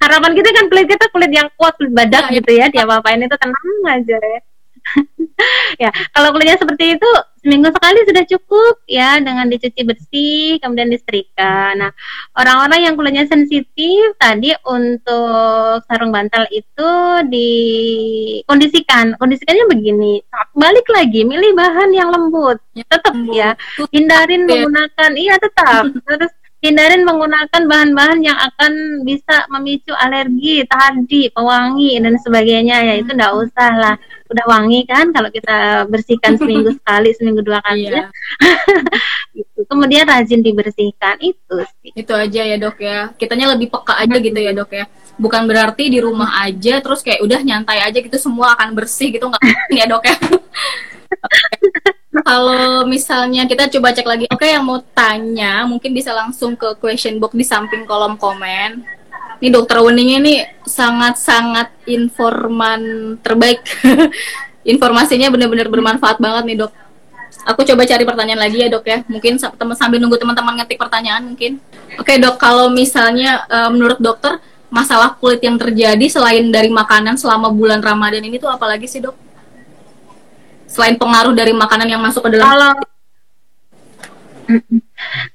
[0.01, 2.35] Harapan kita kan kulit kita kulit yang kuat, kulit badak iya.
[2.41, 2.65] gitu ya.
[2.73, 4.41] Dia apa-apain itu tenang aja ya.
[5.87, 7.09] ya, kalau kulitnya seperti itu
[7.41, 11.73] seminggu sekali sudah cukup ya dengan dicuci bersih kemudian disetrika.
[11.73, 11.89] Nah,
[12.37, 16.91] orang-orang yang kulitnya sensitif tadi untuk sarung bantal itu
[17.29, 19.17] dikondisikan.
[19.17, 20.21] Kondisikannya begini,
[20.53, 22.61] balik lagi milih bahan yang lembut.
[22.77, 23.33] Ya, Tetap lembut.
[23.33, 23.49] ya,
[23.89, 24.65] hindarin ya.
[24.65, 25.89] menggunakan iya tetap.
[26.05, 33.09] Terus hindarin menggunakan bahan-bahan yang akan bisa memicu alergi tadi, pewangi dan sebagainya ya itu
[33.11, 33.95] enggak usah lah.
[34.31, 37.91] Udah wangi kan kalau kita bersihkan seminggu sekali, seminggu dua kali ya.
[37.91, 38.05] Iya,
[39.35, 39.59] Gitu.
[39.65, 41.91] Kemudian rajin dibersihkan itu sih.
[41.97, 43.09] itu aja ya dok ya.
[43.17, 44.85] Kitanya lebih peka aja gitu ya dok ya.
[45.17, 49.25] Bukan berarti di rumah aja terus kayak udah nyantai aja gitu semua akan bersih gitu
[49.27, 49.41] nggak
[49.73, 50.15] ya dok ya.
[52.11, 57.15] Kalau misalnya kita coba cek lagi, oke yang mau tanya mungkin bisa langsung ke question
[57.23, 58.83] box di samping kolom komen.
[59.39, 63.63] Ini dokter Weningnya nih sangat-sangat informan terbaik.
[64.75, 66.71] Informasinya benar-benar bermanfaat banget nih dok.
[67.47, 69.07] Aku coba cari pertanyaan lagi ya dok ya.
[69.07, 71.63] Mungkin sa- tem- sambil nunggu teman-teman ngetik pertanyaan mungkin.
[71.95, 74.35] Oke dok, kalau misalnya eh, menurut dokter
[74.67, 79.30] masalah kulit yang terjadi selain dari makanan selama bulan Ramadan ini tuh apalagi sih dok?
[80.71, 82.71] Selain pengaruh dari makanan yang masuk ke dalam Kalau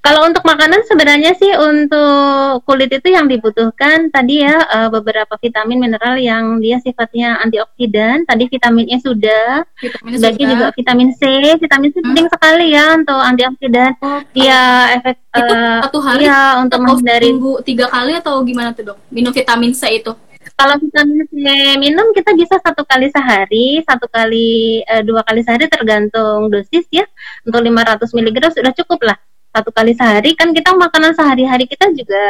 [0.05, 5.83] kalau untuk makanan sebenarnya sih untuk kulit itu yang dibutuhkan tadi ya eh, beberapa vitamin
[5.83, 8.23] mineral yang dia sifatnya antioksidan.
[8.29, 10.31] Tadi vitaminnya sudah, sudah.
[10.37, 11.23] juga vitamin C.
[11.59, 12.13] Vitamin C Hmm.
[12.13, 13.91] penting sekali ya untuk antioksidan.
[13.99, 14.61] Oh, Dia
[15.01, 17.31] efek Itu eh, satu hari iya untuk menghindari
[17.67, 18.99] tiga kali atau gimana tuh dok?
[19.13, 20.13] Minum vitamin C itu?
[20.57, 21.37] Kalau vitamin C
[21.77, 27.05] minum kita bisa satu kali sehari, satu kali eh, dua kali sehari tergantung dosis ya.
[27.45, 29.21] Untuk 500 mg sudah cukup lah.
[29.53, 32.25] Satu kali sehari kan kita makanan sehari-hari kita juga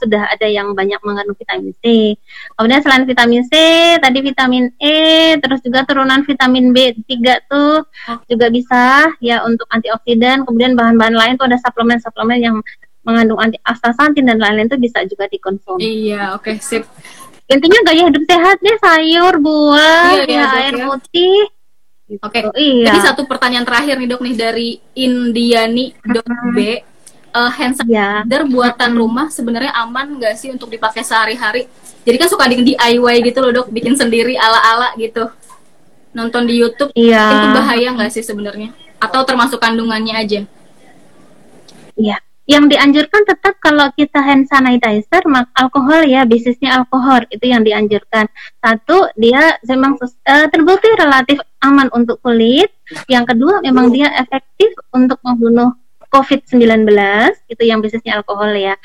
[0.00, 2.16] sudah ada yang banyak mengandung vitamin C.
[2.56, 3.52] Kemudian selain vitamin C,
[3.96, 4.96] tadi vitamin E,
[5.40, 7.16] terus juga turunan vitamin B3
[7.48, 7.84] tuh
[8.28, 10.44] juga bisa ya untuk antioksidan.
[10.44, 12.56] Kemudian bahan-bahan lain tuh ada suplemen-suplemen yang
[13.02, 16.86] mengandung anti astaxanthin dan lain-lain itu bisa juga dikonsumsi Iya, oke sip.
[17.46, 20.86] intinya gaya hidup sehat deh sayur buah Iya, iya, ya air ya.
[20.88, 21.38] putih
[22.20, 22.44] Oke.
[22.44, 26.58] Oh, iya Jadi satu pertanyaan terakhir nih dok nih dari Indiani.b
[27.32, 31.64] uh, hand ya sanitizer buatan rumah sebenarnya aman nggak sih untuk dipakai sehari-hari?
[32.04, 35.24] Jadi kan suka di DIY gitu loh dok, bikin sendiri ala-ala gitu.
[36.12, 38.76] Nonton di YouTube iya itu bahaya nggak sih sebenarnya?
[39.00, 40.40] Atau termasuk kandungannya aja?
[41.92, 42.16] iya
[42.52, 48.28] yang dianjurkan tetap kalau kita hand sanitizer mak alkohol ya bisnisnya alkohol itu yang dianjurkan.
[48.60, 52.68] Satu dia memang uh, terbukti relatif aman untuk kulit.
[53.08, 55.72] Yang kedua memang dia efektif untuk membunuh
[56.12, 56.84] COVID-19
[57.48, 58.76] itu yang bisnisnya alkohol ya.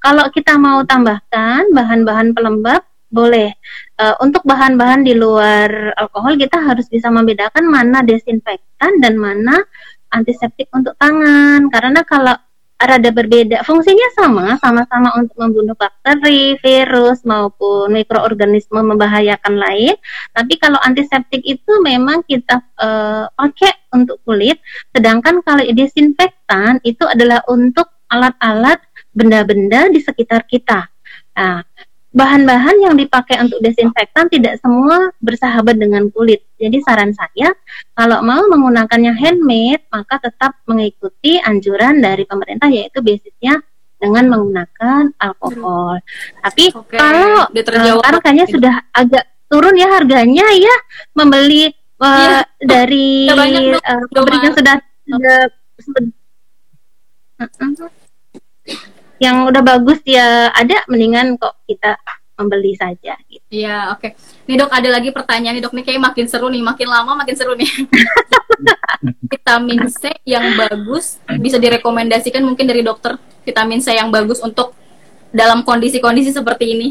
[0.00, 2.80] Kalau kita mau tambahkan bahan-bahan pelembab
[3.12, 3.52] boleh.
[4.00, 9.60] Uh, untuk bahan-bahan di luar alkohol kita harus bisa membedakan mana desinfektan dan mana
[10.08, 11.68] antiseptik untuk tangan.
[11.68, 12.32] Karena kalau
[12.80, 13.60] rada berbeda.
[13.68, 19.94] Fungsinya sama, sama-sama untuk membunuh bakteri, virus maupun mikroorganisme membahayakan lain.
[20.32, 24.56] Tapi kalau antiseptik itu memang kita uh, pakai untuk kulit,
[24.96, 28.80] sedangkan kalau desinfektan itu adalah untuk alat-alat
[29.12, 30.90] benda-benda di sekitar kita.
[31.40, 31.62] Nah,
[32.10, 36.42] bahan-bahan yang dipakai untuk desinfektan tidak semua bersahabat dengan kulit.
[36.58, 37.54] Jadi saran saya,
[37.94, 43.62] kalau mau menggunakannya handmade, maka tetap mengikuti anjuran dari pemerintah yaitu basisnya
[44.00, 46.02] dengan menggunakan alkohol.
[46.42, 50.76] Tapi Oke, kalau sekarang kayaknya sudah agak turun ya harganya ya
[51.14, 55.38] membeli uh, ya, dari uh, yang sudah, sudah,
[55.78, 56.10] sudah
[59.20, 62.00] yang udah bagus ya ada mendingan kok kita
[62.40, 63.44] membeli saja gitu.
[63.52, 64.00] Iya, oke.
[64.00, 64.10] Okay.
[64.48, 67.36] Nih Dok, ada lagi pertanyaan nih Dok nih kayak makin seru nih, makin lama makin
[67.36, 67.68] seru nih.
[69.32, 74.72] vitamin C yang bagus bisa direkomendasikan mungkin dari dokter vitamin C yang bagus untuk
[75.30, 76.88] dalam kondisi-kondisi seperti ini.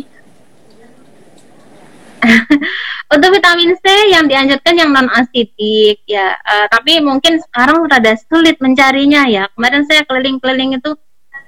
[3.14, 8.62] untuk vitamin C yang dianjurkan yang non asidik ya, uh, tapi mungkin sekarang rada sulit
[8.62, 9.50] mencarinya ya.
[9.58, 10.94] Kemarin saya keliling-keliling itu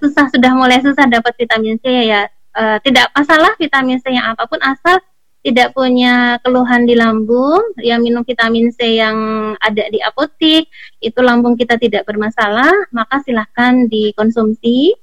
[0.02, 2.26] susah sudah mulai susah dapat vitamin C ya
[2.58, 5.00] uh, tidak masalah vitamin C yang apa pun asal
[5.42, 9.18] tidak punya keluhan di lambung, yang minum vitamin C yang
[9.58, 10.70] ada di apotik,
[11.02, 14.94] itu lambung kita tidak bermasalah, maka silahkan dikonsumsi.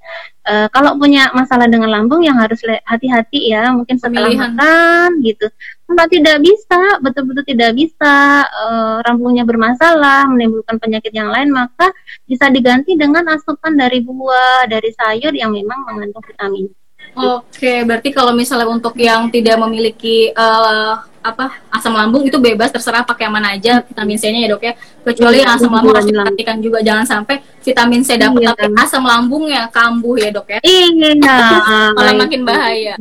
[0.46, 4.54] Uh, kalau punya masalah dengan lambung yang harus hati-hati ya, mungkin setelah Pemilihan.
[4.54, 5.46] makan gitu.
[5.88, 11.88] Kalau tidak bisa, betul-betul tidak bisa, uh, lambungnya bermasalah, menimbulkan penyakit yang lain, maka
[12.28, 16.68] bisa diganti dengan asupan dari buah, dari sayur yang memang mengandung vitamin.
[17.16, 23.02] Oke, berarti kalau misalnya untuk yang tidak memiliki uh, apa asam lambung itu bebas terserah
[23.02, 24.72] pakai yang mana aja vitamin C-nya ya dok ya.
[25.02, 29.02] Kecuali yang asam lambung harus diperhatikan juga jangan sampai vitamin C dapat iya, tapi asam
[29.02, 30.58] lambungnya kambuh ya dok ya.
[30.62, 31.36] Iya.
[31.96, 32.94] Malah makin bahaya.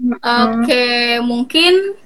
[0.00, 2.00] Oke, mungkin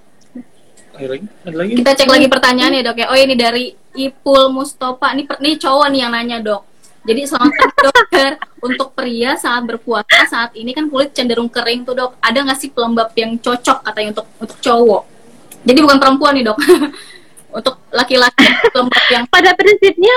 [1.74, 3.06] Kita cek lagi pertanyaan ya dok ya.
[3.10, 5.10] Oh ini dari Ipul Mustafa.
[5.14, 6.74] Ini ini cowok nih yang nanya dok
[7.04, 8.30] jadi selamat dokter
[8.64, 12.16] untuk pria saat berpuasa saat ini kan kulit cenderung kering tuh dok.
[12.24, 15.02] Ada nggak sih pelembab yang cocok katanya untuk untuk cowok?
[15.68, 16.58] Jadi bukan perempuan nih dok.
[17.60, 20.16] untuk laki-laki pelembab yang pada prinsipnya,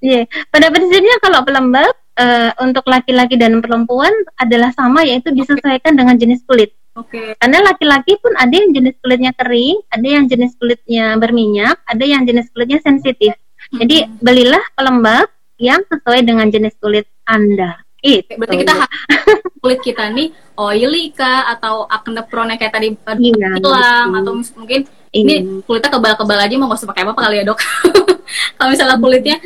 [0.00, 5.94] iya, yeah, pada prinsipnya kalau pelembab uh, untuk laki-laki dan perempuan adalah sama yaitu disesuaikan
[5.94, 6.72] dengan jenis kulit.
[6.96, 7.12] Oke.
[7.12, 7.28] Okay.
[7.36, 12.24] Karena laki-laki pun ada yang jenis kulitnya kering, ada yang jenis kulitnya berminyak, ada yang
[12.24, 13.36] jenis kulitnya sensitif.
[13.68, 15.28] Jadi belilah pelembab
[15.60, 17.84] yang sesuai dengan jenis kulit Anda.
[18.00, 18.38] Itu.
[18.40, 18.74] Berarti kita
[19.62, 25.20] kulit kita nih oily kah atau acne prone kayak tadi iya, hilang atau mungkin iya.
[25.20, 25.34] ini
[25.66, 27.60] kulitnya kebal-kebal aja mau nggak usah pakai apa-apa kali ya dok.
[28.56, 29.36] kalau misalnya kulitnya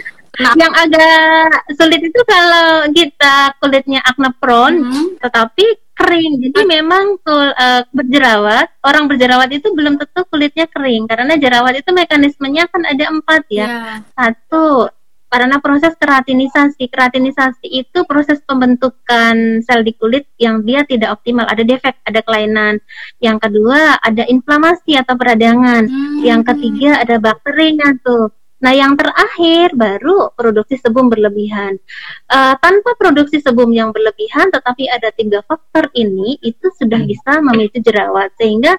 [0.57, 5.09] yang agak sulit itu kalau kita kulitnya acne prone, hmm.
[5.21, 5.67] tetapi
[6.01, 6.33] kering.
[6.49, 11.91] Jadi memang kul, uh, berjerawat, orang berjerawat itu belum tentu kulitnya kering karena jerawat itu
[11.93, 13.67] mekanismenya kan ada empat ya.
[13.69, 13.97] Yeah.
[14.17, 14.89] Satu
[15.31, 16.91] karena proses keratinisasi.
[16.91, 22.83] Keratinisasi itu proses pembentukan sel di kulit yang dia tidak optimal, ada defek, ada kelainan.
[23.23, 25.87] Yang kedua, ada inflamasi atau peradangan.
[25.87, 26.21] Hmm.
[26.27, 28.35] Yang ketiga, ada bakterinya tuh.
[28.61, 31.81] Nah, yang terakhir baru produksi sebum berlebihan.
[32.29, 37.81] Uh, tanpa produksi sebum yang berlebihan, tetapi ada tiga faktor ini, itu sudah bisa memicu
[37.81, 38.33] jerawat.
[38.37, 38.77] Sehingga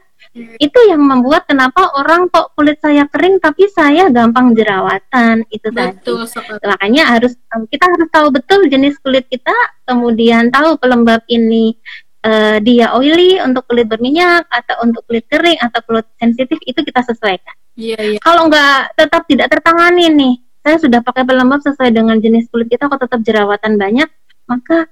[0.62, 6.24] itu yang membuat kenapa orang kok kulit saya kering tapi saya gampang jerawatan itu betul,
[6.24, 6.62] tadi.
[6.64, 7.36] Makanya harus
[7.68, 9.52] kita harus tahu betul jenis kulit kita,
[9.84, 11.76] kemudian tahu pelembab ini
[12.24, 17.02] uh, dia oily untuk kulit berminyak atau untuk kulit kering atau kulit sensitif itu kita
[17.04, 17.56] sesuaikan.
[17.82, 18.20] Iya, iya.
[18.22, 22.86] Kalau nggak tetap tidak tertangani nih, saya sudah pakai pelembab sesuai dengan jenis kulit kita
[22.86, 24.10] kok tetap jerawatan banyak,
[24.46, 24.86] maka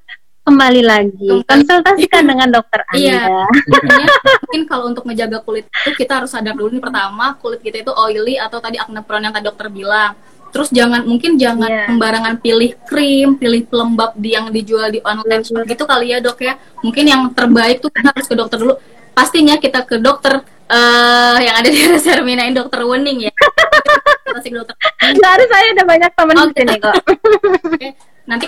[0.49, 2.29] kembali lagi konsultasikan iya.
[2.33, 3.21] dengan dokter iya.
[3.21, 3.45] Anda.
[3.85, 4.15] Iya.
[4.41, 7.93] mungkin kalau untuk menjaga kulit itu kita harus sadar dulu nih pertama kulit kita itu
[7.93, 10.17] oily atau tadi acne prone yang tadi dokter bilang.
[10.49, 11.85] Terus jangan mungkin jangan yeah.
[11.85, 16.41] sembarangan pilih krim, pilih pelembab di yang dijual di online shop gitu kali ya dok
[16.41, 16.57] ya.
[16.81, 18.73] Mungkin yang terbaik tuh kita harus ke dokter dulu.
[19.13, 23.33] Pastinya kita ke dokter uh, yang ada di Reserminain dokter Wening ya.
[24.29, 24.75] Kita dokter.
[25.17, 26.95] Nah, saya ada banyak teman oh, di sini kok.
[28.29, 28.45] nanti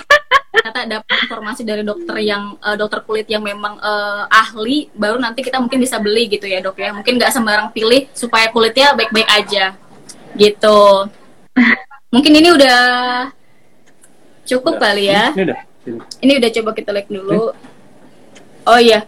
[0.54, 5.42] ternyata dapat informasi dari dokter yang uh, dokter kulit yang memang uh, ahli baru nanti
[5.42, 6.94] kita mungkin bisa beli gitu ya dok ya.
[6.94, 9.74] Mungkin nggak sembarang pilih supaya kulitnya baik-baik aja.
[10.38, 10.80] Gitu.
[12.14, 12.80] Mungkin ini udah
[14.46, 14.82] cukup udah.
[14.86, 15.34] kali ya.
[15.34, 15.58] Ini udah.
[16.22, 17.50] Ini udah coba kita like dulu.
[18.62, 19.02] Oh iya.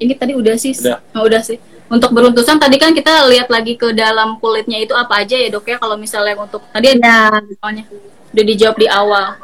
[0.00, 0.72] Ini tadi udah sih.
[0.72, 4.92] Udah, oh, udah sih untuk beruntusan tadi kan kita lihat lagi ke dalam kulitnya itu
[4.92, 7.84] apa aja ya dok ya kalau misalnya untuk tadi ada soalnya
[8.32, 9.36] udah dijawab di awal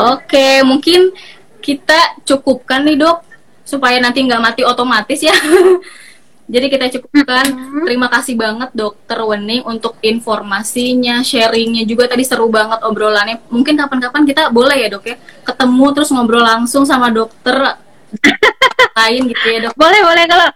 [0.00, 1.12] Oke, mungkin
[1.60, 3.22] kita cukupkan nih dok,
[3.66, 5.34] supaya nanti nggak mati otomatis ya.
[6.50, 7.46] Jadi kita cukupkan.
[7.46, 7.84] Mm-hmm.
[7.86, 13.38] Terima kasih banget dokter Wening untuk informasinya, sharingnya juga tadi seru banget obrolannya.
[13.46, 15.16] Mungkin kapan-kapan kita boleh ya dok ya,
[15.46, 17.54] ketemu terus ngobrol langsung sama dokter
[18.98, 19.78] lain gitu ya dok.
[19.78, 20.48] Boleh boleh kalau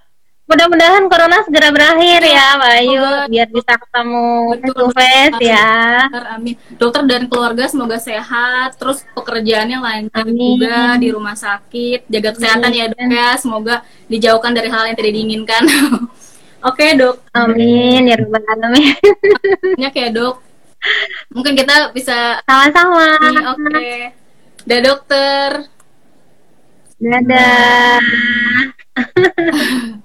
[0.45, 5.73] Mudah-mudahan corona segera berakhir ya, Mbak Ayu, biar bisa ketemu face to face ya.
[6.37, 6.55] Amin.
[6.77, 12.77] Dokter dan keluarga semoga sehat, terus pekerjaannya lancar juga di rumah sakit, jaga kesehatan Amin.
[12.77, 13.75] ya dok ya, semoga
[14.13, 15.63] dijauhkan dari hal yang tidak diinginkan.
[16.69, 17.25] Oke dok.
[17.33, 19.01] Amin ya rabbal alamin.
[19.81, 20.45] Banyak ya dok.
[21.33, 23.17] Mungkin kita bisa sama-sama.
[23.57, 23.65] Oke.
[23.65, 24.01] Okay.
[24.69, 25.49] Dadah dokter.
[27.01, 28.01] Dadah.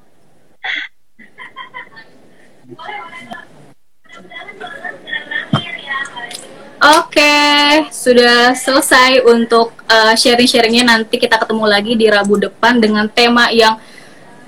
[6.79, 10.87] Oke, sudah selesai untuk uh, sharing-sharingnya.
[10.87, 13.75] Nanti kita ketemu lagi di Rabu depan dengan tema yang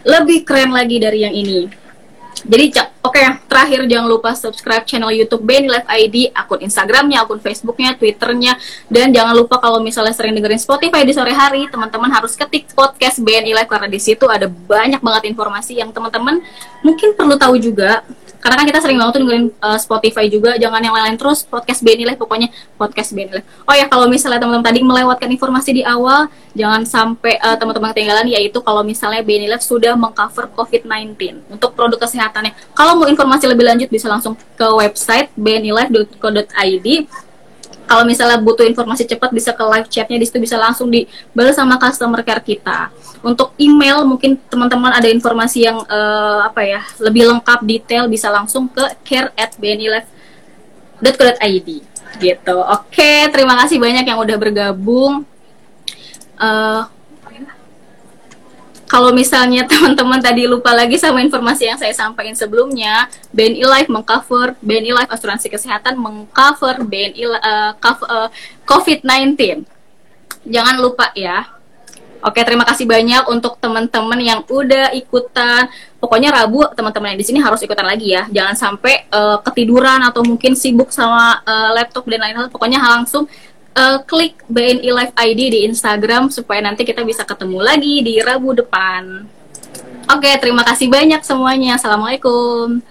[0.07, 1.67] lebih keren lagi dari yang ini.
[2.47, 2.71] Jadi,
[3.03, 7.99] oke, okay, terakhir jangan lupa subscribe channel YouTube Benny Live ID, akun Instagramnya, akun Facebooknya,
[7.99, 8.55] Twitternya,
[8.87, 13.19] dan jangan lupa kalau misalnya sering dengerin Spotify di sore hari, teman-teman harus ketik podcast
[13.19, 16.39] BNI Live karena di situ ada banyak banget informasi yang teman-teman
[16.79, 18.07] mungkin perlu tahu juga
[18.41, 21.85] karena kan kita sering banget tuh dengerin uh, Spotify juga jangan yang lain-lain terus podcast
[21.85, 23.47] BNI Live pokoknya podcast BNI Live.
[23.69, 26.27] Oh ya kalau misalnya teman-teman tadi melewatkan informasi di awal
[26.57, 32.01] jangan sampai uh, teman-teman ketinggalan yaitu kalau misalnya BNI Live sudah mengcover COVID-19 untuk produk
[32.01, 32.57] kesehatannya.
[32.73, 36.87] Kalau mau informasi lebih lanjut bisa langsung ke website bnilive.co.id
[37.91, 40.15] kalau misalnya butuh informasi cepat bisa ke live chatnya.
[40.15, 42.87] Di situ bisa langsung dibalas sama customer care kita.
[43.19, 48.71] Untuk email mungkin teman-teman ada informasi yang uh, apa ya lebih lengkap detail bisa langsung
[48.71, 50.09] ke care at bnilef.co.id
[52.23, 52.57] gitu.
[52.63, 55.27] Oke terima kasih banyak yang udah bergabung.
[56.39, 56.87] Uh,
[58.91, 64.59] kalau misalnya teman-teman tadi lupa lagi sama informasi yang saya sampaikan sebelumnya, BNI Life mengcover
[64.59, 68.27] BNI Life asuransi kesehatan mengcover BNI uh, uh,
[68.67, 69.63] COVID-19.
[70.43, 71.47] Jangan lupa ya.
[72.21, 75.65] Oke, terima kasih banyak untuk teman-teman yang udah ikutan.
[75.97, 78.29] Pokoknya Rabu teman-teman yang di sini harus ikutan lagi ya.
[78.29, 82.51] Jangan sampai uh, ketiduran atau mungkin sibuk sama uh, laptop dan lain-lain.
[82.53, 83.25] Pokoknya langsung
[83.75, 88.55] uh, klik BNI Live ID di Instagram supaya nanti kita bisa ketemu lagi di Rabu
[88.55, 89.25] depan.
[90.11, 91.79] Oke, terima kasih banyak semuanya.
[91.79, 92.83] Assalamualaikum.